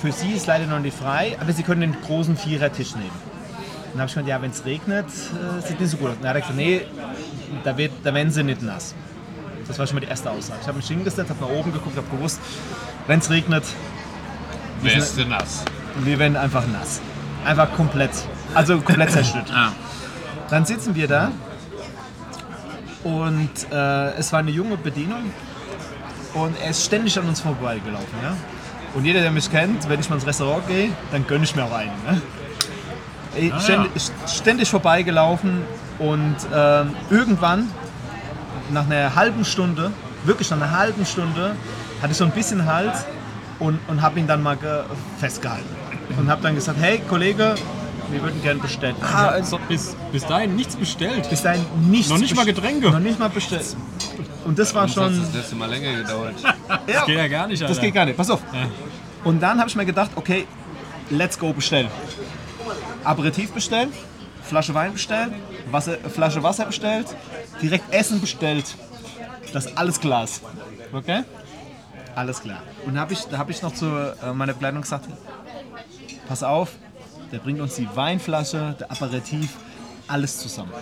[0.00, 3.10] für sie ist leider noch nicht frei, aber sie können den großen Vierertisch nehmen.
[3.92, 6.16] Dann habe ich gemeint, ja, wenn es regnet, äh, sieht nicht so gut aus.
[6.16, 6.82] Und dann hat er gesagt, nee,
[7.64, 8.94] da, wird, da werden sie nicht nass.
[9.68, 10.58] Das war schon mal die erste Aussage.
[10.62, 12.40] Ich habe mich hingesetzt, habe nach oben geguckt, habe gewusst,
[13.06, 13.64] wenn es regnet,
[14.82, 15.64] Wärst du nass.
[16.02, 17.00] wir werden einfach nass.
[17.44, 18.10] Einfach komplett,
[18.54, 19.50] also komplett zerstört.
[19.54, 19.72] Ah.
[20.50, 21.30] Dann sitzen wir da
[23.04, 25.30] und äh, es war eine junge Bedienung
[26.32, 28.18] und er ist ständig an uns vorbeigelaufen.
[28.22, 28.34] Ja?
[28.94, 31.64] Und jeder, der mich kennt, wenn ich mal ins Restaurant gehe, dann gönne ich mir
[31.64, 31.92] auch einen.
[32.08, 32.22] Ne?
[33.52, 33.90] Ah, ständig,
[34.26, 35.62] ständig vorbeigelaufen
[35.98, 37.68] und ähm, irgendwann,
[38.70, 39.90] nach einer halben Stunde,
[40.24, 41.54] wirklich nach einer halben Stunde,
[42.00, 43.04] hatte ich so ein bisschen Hals
[43.58, 44.82] und, und habe ihn dann mal ge
[45.18, 45.68] festgehalten.
[46.18, 47.54] Und habe dann gesagt, hey Kollege,
[48.10, 48.96] wir würden gerne bestellen.
[49.02, 51.28] Ah, Also bis, bis dahin nichts bestellt.
[51.28, 52.90] bis dahin nichts Noch nicht mal Getränke.
[52.90, 53.76] Noch nicht mal bestellt.
[54.44, 55.20] Und das war hat schon.
[55.20, 56.34] das letzte Mal länger gedauert.
[56.86, 57.74] Ja, Geht ja gar nicht, Alter.
[57.74, 58.16] das geht gar nicht.
[58.16, 58.40] Pass auf.
[59.24, 60.46] Und dann habe ich mir gedacht, okay,
[61.10, 61.88] let's go bestellen.
[63.04, 63.90] Aperitif bestellen,
[64.42, 65.32] Flasche Wein bestellt,
[65.72, 67.06] Wasser, Flasche Wasser bestellt,
[67.60, 68.76] direkt Essen bestellt.
[69.52, 70.40] Das ist alles Glas.
[70.92, 71.24] Okay?
[72.14, 72.62] Alles klar.
[72.84, 73.08] Und da
[73.38, 75.08] habe ich noch zu äh, meiner Begleitung gesagt,
[76.26, 76.72] pass auf,
[77.32, 79.56] der bringt uns die Weinflasche, der Aperitif,
[80.06, 80.72] alles zusammen.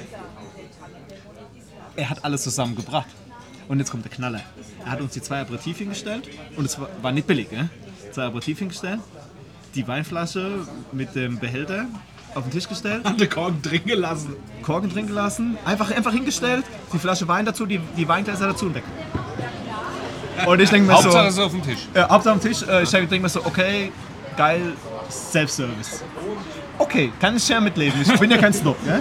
[1.96, 3.08] Er hat alles zusammengebracht.
[3.68, 4.40] Und jetzt kommt der Knaller.
[4.84, 7.68] Er hat uns die zwei Aperitif hingestellt und es war, war nicht billig, ne?
[8.12, 9.00] Zwei Aperitif hingestellt,
[9.74, 11.86] die Weinflasche mit dem Behälter
[12.36, 14.36] auf den Tisch gestellt, Hat den Korken drin gelassen.
[14.62, 18.74] Korken drin gelassen, einfach, einfach hingestellt, die Flasche Wein dazu, die, die Weingläser dazu und
[18.74, 18.84] weg.
[20.46, 21.78] Und ich denke mir so, Hauptsache ist auf dem Tisch.
[21.94, 23.90] äh, Hauptsache am Tisch, äh, ich denke mir so, okay,
[24.36, 24.74] geil,
[25.10, 26.02] Self-Service.
[26.78, 29.00] Okay, kann ich ja mitleben, ich bin ja kein Snob, ne?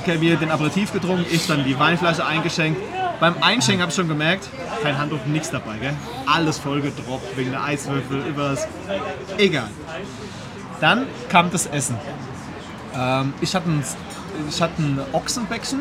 [0.00, 2.80] Okay, wir den Aperitif getrunken, ich dann die Weinflasche eingeschenkt.
[3.20, 4.48] Beim Einschenken habe ich schon gemerkt,
[4.82, 5.94] kein Handtuch, nichts dabei, gell?
[6.26, 8.66] Alles voll gedroppt, wegen der Eiswürfel, übers.
[9.38, 9.68] Egal.
[10.80, 11.96] Dann kam das Essen.
[12.94, 13.84] Ähm, ich hatte ein,
[14.48, 15.80] ich hatte ein Ochsenbäckchen.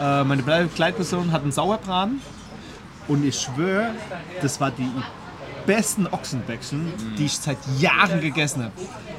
[0.00, 2.20] Äh, meine Begleitperson hat einen Sauerbraten.
[3.08, 3.90] Und ich schwöre,
[4.40, 4.90] das war die
[5.66, 8.72] besten Ochsenbäckchen, die ich seit Jahren gegessen habe.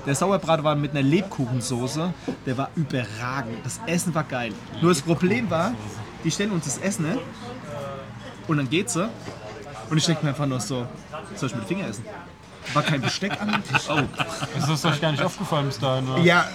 [0.05, 2.13] Der Sauerbraten war mit einer Lebkuchensoße,
[2.45, 3.57] der war überragend.
[3.63, 4.53] Das Essen war geil.
[4.81, 5.73] Nur das Problem war,
[6.23, 7.17] die stellen uns das Essen ne?
[8.47, 9.09] und dann geht sie.
[9.89, 10.87] Und ich denke mir einfach nur so,
[11.35, 12.05] soll ich mit Finger essen?
[12.73, 13.87] War kein Besteck an dem Tisch.
[14.57, 16.07] Ist das euch gar nicht aufgefallen bis dahin?
[16.09, 16.21] Oder?
[16.21, 16.47] Ja,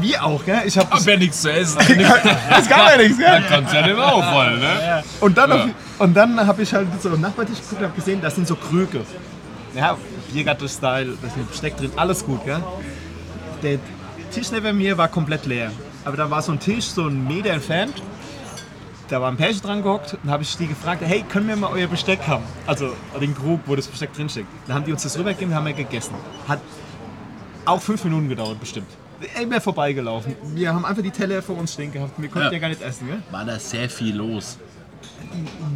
[0.00, 0.62] wir auch, gell?
[0.66, 1.78] Ich hab, Hab ja nichts zu essen.
[2.58, 3.42] es gab ja nichts, gell?
[3.48, 5.02] Kann es ja nicht auffallen, ne?
[5.20, 5.68] Und dann, auf-
[5.98, 8.54] und dann habe ich halt so am Nachbartisch geguckt und habe gesehen, das sind so
[8.56, 9.00] Krüge.
[9.74, 9.96] Ja,
[10.32, 12.62] Biergatter-Style, da ist ein Besteck drin, alles gut, gell?
[13.62, 13.78] Der
[14.30, 15.70] Tisch neben mir war komplett leer.
[16.04, 17.94] Aber da war so ein Tisch, so einen Meter entfernt.
[19.08, 21.70] Da war ein Pärchen dran gehockt und habe ich die gefragt, hey, können wir mal
[21.72, 22.44] euer Besteck haben?
[22.66, 24.46] Also den Krug, wo das Besteck drinsteckt.
[24.66, 26.14] Dann haben die uns das rübergegeben, haben wir gegessen.
[26.46, 26.60] Hat
[27.64, 28.88] auch fünf Minuten gedauert, bestimmt.
[29.42, 30.36] Immer vorbeigelaufen.
[30.54, 32.12] Wir haben einfach die Teller vor uns stehen gehabt.
[32.18, 32.58] Wir konnten ja, Ja.
[32.58, 33.20] gar nicht essen, gell?
[33.30, 34.58] War da sehr viel los.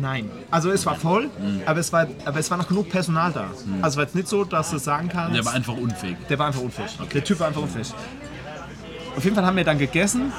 [0.01, 0.31] Nein.
[0.51, 1.63] Also es war voll, Mhm.
[1.67, 3.47] aber, es war, aber es war noch genug Personal da.
[3.81, 6.17] Also es war jetzt nicht so, dass du sagen kannst, Der war einfach unfähig.
[6.29, 6.91] der war einfach unfähig.
[7.13, 7.93] Der Typ war einfach unfähig.
[9.17, 10.33] Auf jeden Fall haben wir dann gegessen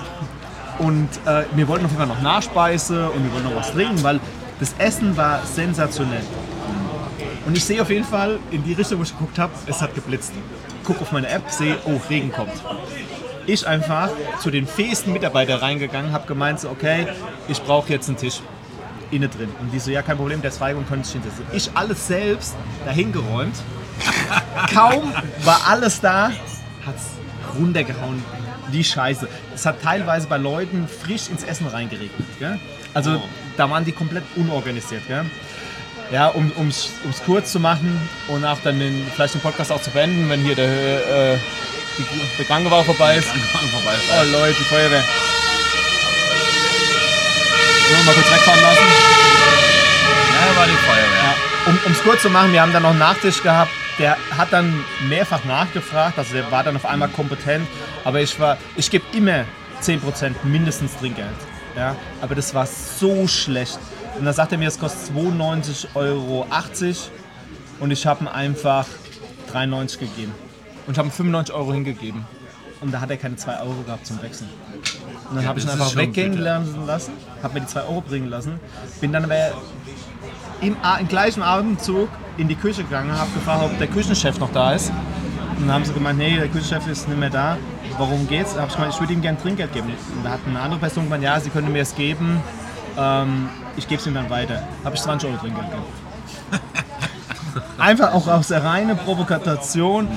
[0.80, 4.02] und äh, wir wollten auf jeden Fall noch Nachspeise und wir wollten noch was trinken,
[4.04, 4.20] weil
[4.60, 6.24] das Essen war sensationell.
[7.46, 9.94] Und ich sehe auf jeden Fall in die Richtung, wo ich geguckt habe, es hat
[9.94, 10.32] geblitzt.
[10.84, 12.54] Guck auf meine App, sehe, oh, Regen kommt.
[13.46, 14.10] Ich einfach
[14.40, 17.08] zu den fähigsten Mitarbeitern reingegangen, habe gemeint, so, okay,
[17.48, 18.40] ich brauche jetzt einen Tisch
[19.12, 19.50] innen drin.
[19.60, 21.46] Und die so, ja, kein Problem, der ist frei und können sich hinsetzen.
[21.52, 22.56] Ich alles selbst
[22.86, 23.56] dahin geräumt.
[24.74, 25.14] Kaum
[25.44, 26.30] war alles da,
[26.86, 28.24] hat es runtergehauen.
[28.70, 29.28] Wie scheiße.
[29.54, 32.28] Es hat teilweise bei Leuten frisch ins Essen reingeregnet.
[32.40, 32.60] Gell?
[32.94, 33.22] Also
[33.58, 35.06] da waren die komplett unorganisiert.
[35.08, 35.26] Gell?
[36.12, 36.92] Ja, um es
[37.26, 40.56] kurz zu machen und auch dann den, vielleicht den Podcast auch zu beenden, wenn hier
[40.56, 41.38] der, äh,
[41.98, 42.06] die,
[42.38, 43.28] der Krankenwagen vorbei ist.
[43.28, 43.96] Vorbei.
[44.12, 45.04] Oh Leute, die Feuerwehr.
[47.90, 48.84] Wollen wir mal kurz wegfahren lassen?
[50.34, 51.24] Ja, war die Feuerwehr.
[51.24, 51.36] Ja,
[51.86, 53.72] um es kurz zu machen, wir haben dann noch einen Nachtisch gehabt.
[54.00, 57.68] Der hat dann mehrfach nachgefragt, also der war dann auf einmal kompetent.
[58.04, 59.46] Aber ich war, ich gebe immer
[59.82, 61.30] 10% mindestens Trinkgeld.
[61.76, 63.80] Ja, aber das war so schlecht.
[64.18, 66.46] Und dann sagt er mir, es kostet 92,80 Euro
[67.80, 68.86] und ich habe ihm einfach
[69.52, 70.32] 93 gegeben.
[70.86, 72.26] Und ich habe ihm 95 Euro hingegeben.
[72.82, 74.50] Und da hat er keine 2 Euro gehabt zum Wechseln.
[75.30, 76.66] Und dann habe ich ihn einfach weggehen bitter.
[76.86, 78.60] lassen, habe mir die 2 Euro bringen lassen.
[79.00, 79.54] Bin dann aber
[80.62, 84.74] im, im gleichen Abendzug in die Küche gegangen, habe gefragt, ob der Küchenchef noch da
[84.74, 84.92] ist.
[85.58, 87.58] Und dann haben sie gemeint, nee, der Küchenchef ist nicht mehr da.
[87.98, 88.54] Warum geht's?
[88.54, 89.88] Da habe ich gemeint, ich würde ihm gerne Trinkgeld geben.
[89.88, 92.42] Und da hat eine andere Person gemeint, ja, sie können mir es geben.
[92.98, 94.64] Ähm, ich gebe es ihm dann weiter.
[94.84, 95.86] Habe ich 20 Euro Trinkgeld gegeben.
[97.78, 100.08] Einfach auch aus der reinen Provokation,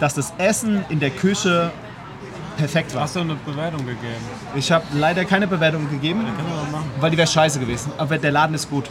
[0.00, 1.70] dass das Essen in der Küche
[2.56, 3.02] perfekt war.
[3.02, 4.24] Hast du eine Bewertung gegeben?
[4.54, 6.24] Ich habe leider keine Bewertung gegeben,
[7.00, 7.92] weil die wäre scheiße gewesen.
[7.98, 8.90] Aber der Laden ist gut.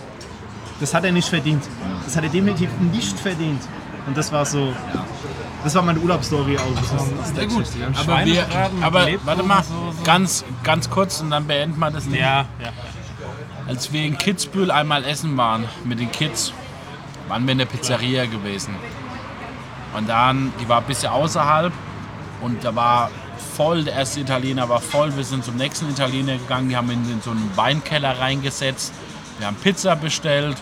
[0.79, 1.63] Das hat er nicht verdient.
[2.03, 3.61] Das hat er definitiv nicht verdient.
[4.07, 4.73] Und das war so.
[5.63, 7.33] Das war meine Urlaubsstory aus.
[7.33, 7.65] Sehr gut.
[7.97, 8.45] Aber, wir,
[8.81, 9.63] aber warte mal,
[10.03, 12.19] ganz, ganz kurz und dann beenden wir das Ding.
[12.19, 12.71] Ja, ja.
[13.67, 16.53] Als wir in Kitzbühel einmal essen waren mit den Kids,
[17.27, 18.75] waren wir in der Pizzeria gewesen.
[19.97, 21.73] Und dann, die war ein bisschen außerhalb
[22.41, 23.09] und da war
[23.55, 25.15] voll, der erste Italiener war voll.
[25.15, 28.93] Wir sind zum nächsten Italiener gegangen, die haben ihn in so einen Weinkeller reingesetzt.
[29.39, 30.57] Wir haben Pizza bestellt,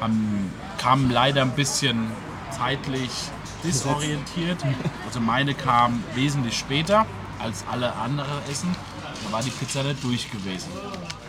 [0.00, 2.12] haben, kamen leider ein bisschen
[2.56, 3.10] zeitlich
[3.64, 4.58] disorientiert.
[5.06, 7.04] Also meine kam wesentlich später
[7.40, 8.74] als alle anderen Essen.
[9.24, 10.68] Da war die Pizza nicht durch gewesen.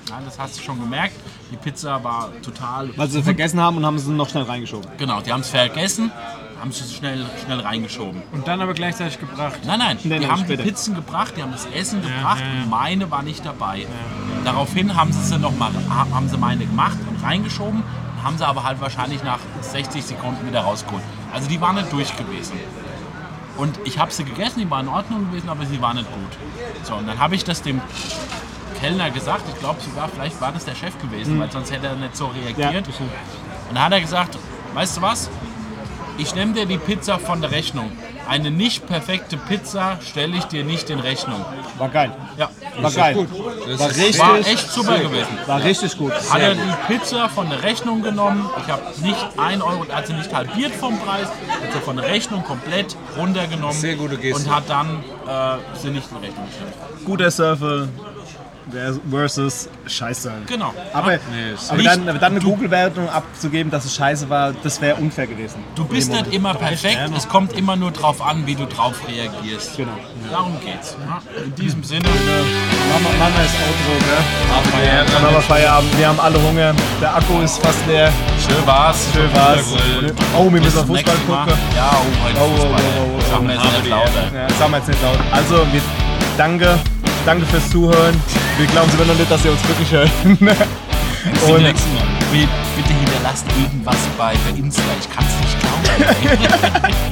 [0.10, 1.14] Ja, das hast du schon gemerkt.
[1.52, 2.90] Die Pizza war total.
[2.98, 4.90] Weil sie vergessen haben und haben sie noch schnell reingeschoben.
[4.98, 6.12] Genau, die haben es vergessen,
[6.60, 8.22] haben es schnell, schnell reingeschoben.
[8.32, 9.60] Und dann aber gleichzeitig gebracht.
[9.66, 10.64] Nein, nein, Nee, die haben später.
[10.64, 12.64] die Pizzen gebracht, die haben das Essen gebracht ja, ja.
[12.64, 13.86] und meine war nicht dabei.
[14.44, 17.84] Daraufhin haben sie sie noch mal, haben sie meine gemacht und reingeschoben,
[18.24, 21.04] haben sie aber halt wahrscheinlich nach 60 Sekunden wieder rausgeholt.
[21.34, 22.54] Also die waren nicht durch gewesen.
[23.58, 26.38] Und ich habe sie gegessen, die waren in Ordnung gewesen, aber sie waren nicht gut.
[26.84, 27.82] So, und dann habe ich das dem
[28.80, 31.96] Kellner gesagt, ich glaube sogar, vielleicht war das der Chef gewesen, weil sonst hätte er
[31.96, 32.88] nicht so reagiert.
[32.88, 34.38] Und dann hat er gesagt,
[34.74, 35.30] weißt du was?
[36.18, 37.92] Ich nehme dir die Pizza von der Rechnung.
[38.28, 41.44] Eine nicht perfekte Pizza stelle ich dir nicht in Rechnung.
[41.80, 42.12] War geil.
[42.38, 42.50] Ja,
[42.80, 43.28] War geil.
[43.68, 45.30] Das War richtig, war echt super gewesen.
[45.48, 46.12] war richtig gut.
[46.30, 48.48] Hat er die Pizza von der Rechnung genommen.
[48.64, 51.96] Ich habe nicht ein Euro, er hat sie nicht halbiert vom Preis, hat sie von
[51.96, 53.76] der Rechnung komplett runtergenommen.
[53.76, 54.44] Sehr gute Geste.
[54.44, 56.74] Und hat dann äh, sie nicht in Rechnung gestellt.
[57.06, 57.88] Guter Surfer
[59.10, 60.32] versus Scheiße.
[60.48, 60.74] Genau.
[60.94, 61.22] Aber, ist
[61.70, 65.28] aber, nicht- dann, aber dann eine Google-Wertung abzugeben, dass es scheiße war, das wäre unfair
[65.28, 65.64] gewesen.
[65.76, 69.78] Du bist nicht immer perfekt, es kommt immer nur drauf an, wie du drauf reagierst.
[69.78, 69.92] Genau.
[70.32, 70.96] Darum geht's.
[71.08, 74.72] Ja, in diesem Sinne, Machen wir machen wir das Outro, gell?
[74.72, 75.14] Feierabend.
[75.14, 75.98] Dann haben wir Feierabend.
[75.98, 76.74] Wir haben alle Hunger.
[77.02, 78.12] Der Akku ist fast leer.
[78.48, 79.08] schön war's.
[79.14, 79.66] Schön war's.
[80.38, 81.54] Oh, wir müssen auf Fußball gucken.
[81.76, 82.82] Ja, oh, heute Oh, oh, Fußball.
[82.82, 83.32] oh, oh, oh.
[83.32, 84.24] Sagen wir jetzt nicht lauter.
[84.34, 85.18] Ja, sagen wir jetzt nicht laut.
[85.32, 85.82] Also, wir
[86.38, 86.80] danke,
[87.26, 88.16] danke fürs Zuhören.
[88.60, 90.12] Wir glauben sogar noch nicht, dass ihr uns wirklich hört.
[90.24, 92.04] Bis zum Und- nächsten Mal.
[92.32, 94.84] Bitte hinterlasst irgendwas bei der Insta.
[95.00, 96.44] Ich kann's nicht glauben.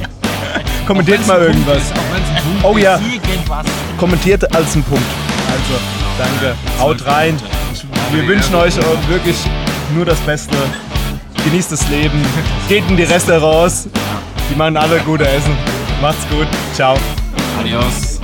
[0.86, 1.82] Kommentiert mal irgendwas.
[1.90, 2.94] Punkt Oh ja.
[2.96, 3.66] ist, Irgendwas.
[3.98, 5.04] Kommentiert als ein Punkt.
[5.50, 5.80] Also,
[6.16, 6.54] danke.
[6.78, 7.36] Haut rein.
[8.12, 8.76] Wir wünschen euch
[9.08, 9.36] wirklich
[9.94, 10.56] nur das Beste.
[11.44, 12.22] Genießt das Leben.
[12.68, 13.88] Geht in die Restaurants.
[14.50, 15.56] Die machen alle gute Essen.
[16.00, 16.46] Macht's gut.
[16.74, 16.96] Ciao.
[17.60, 18.17] Adios.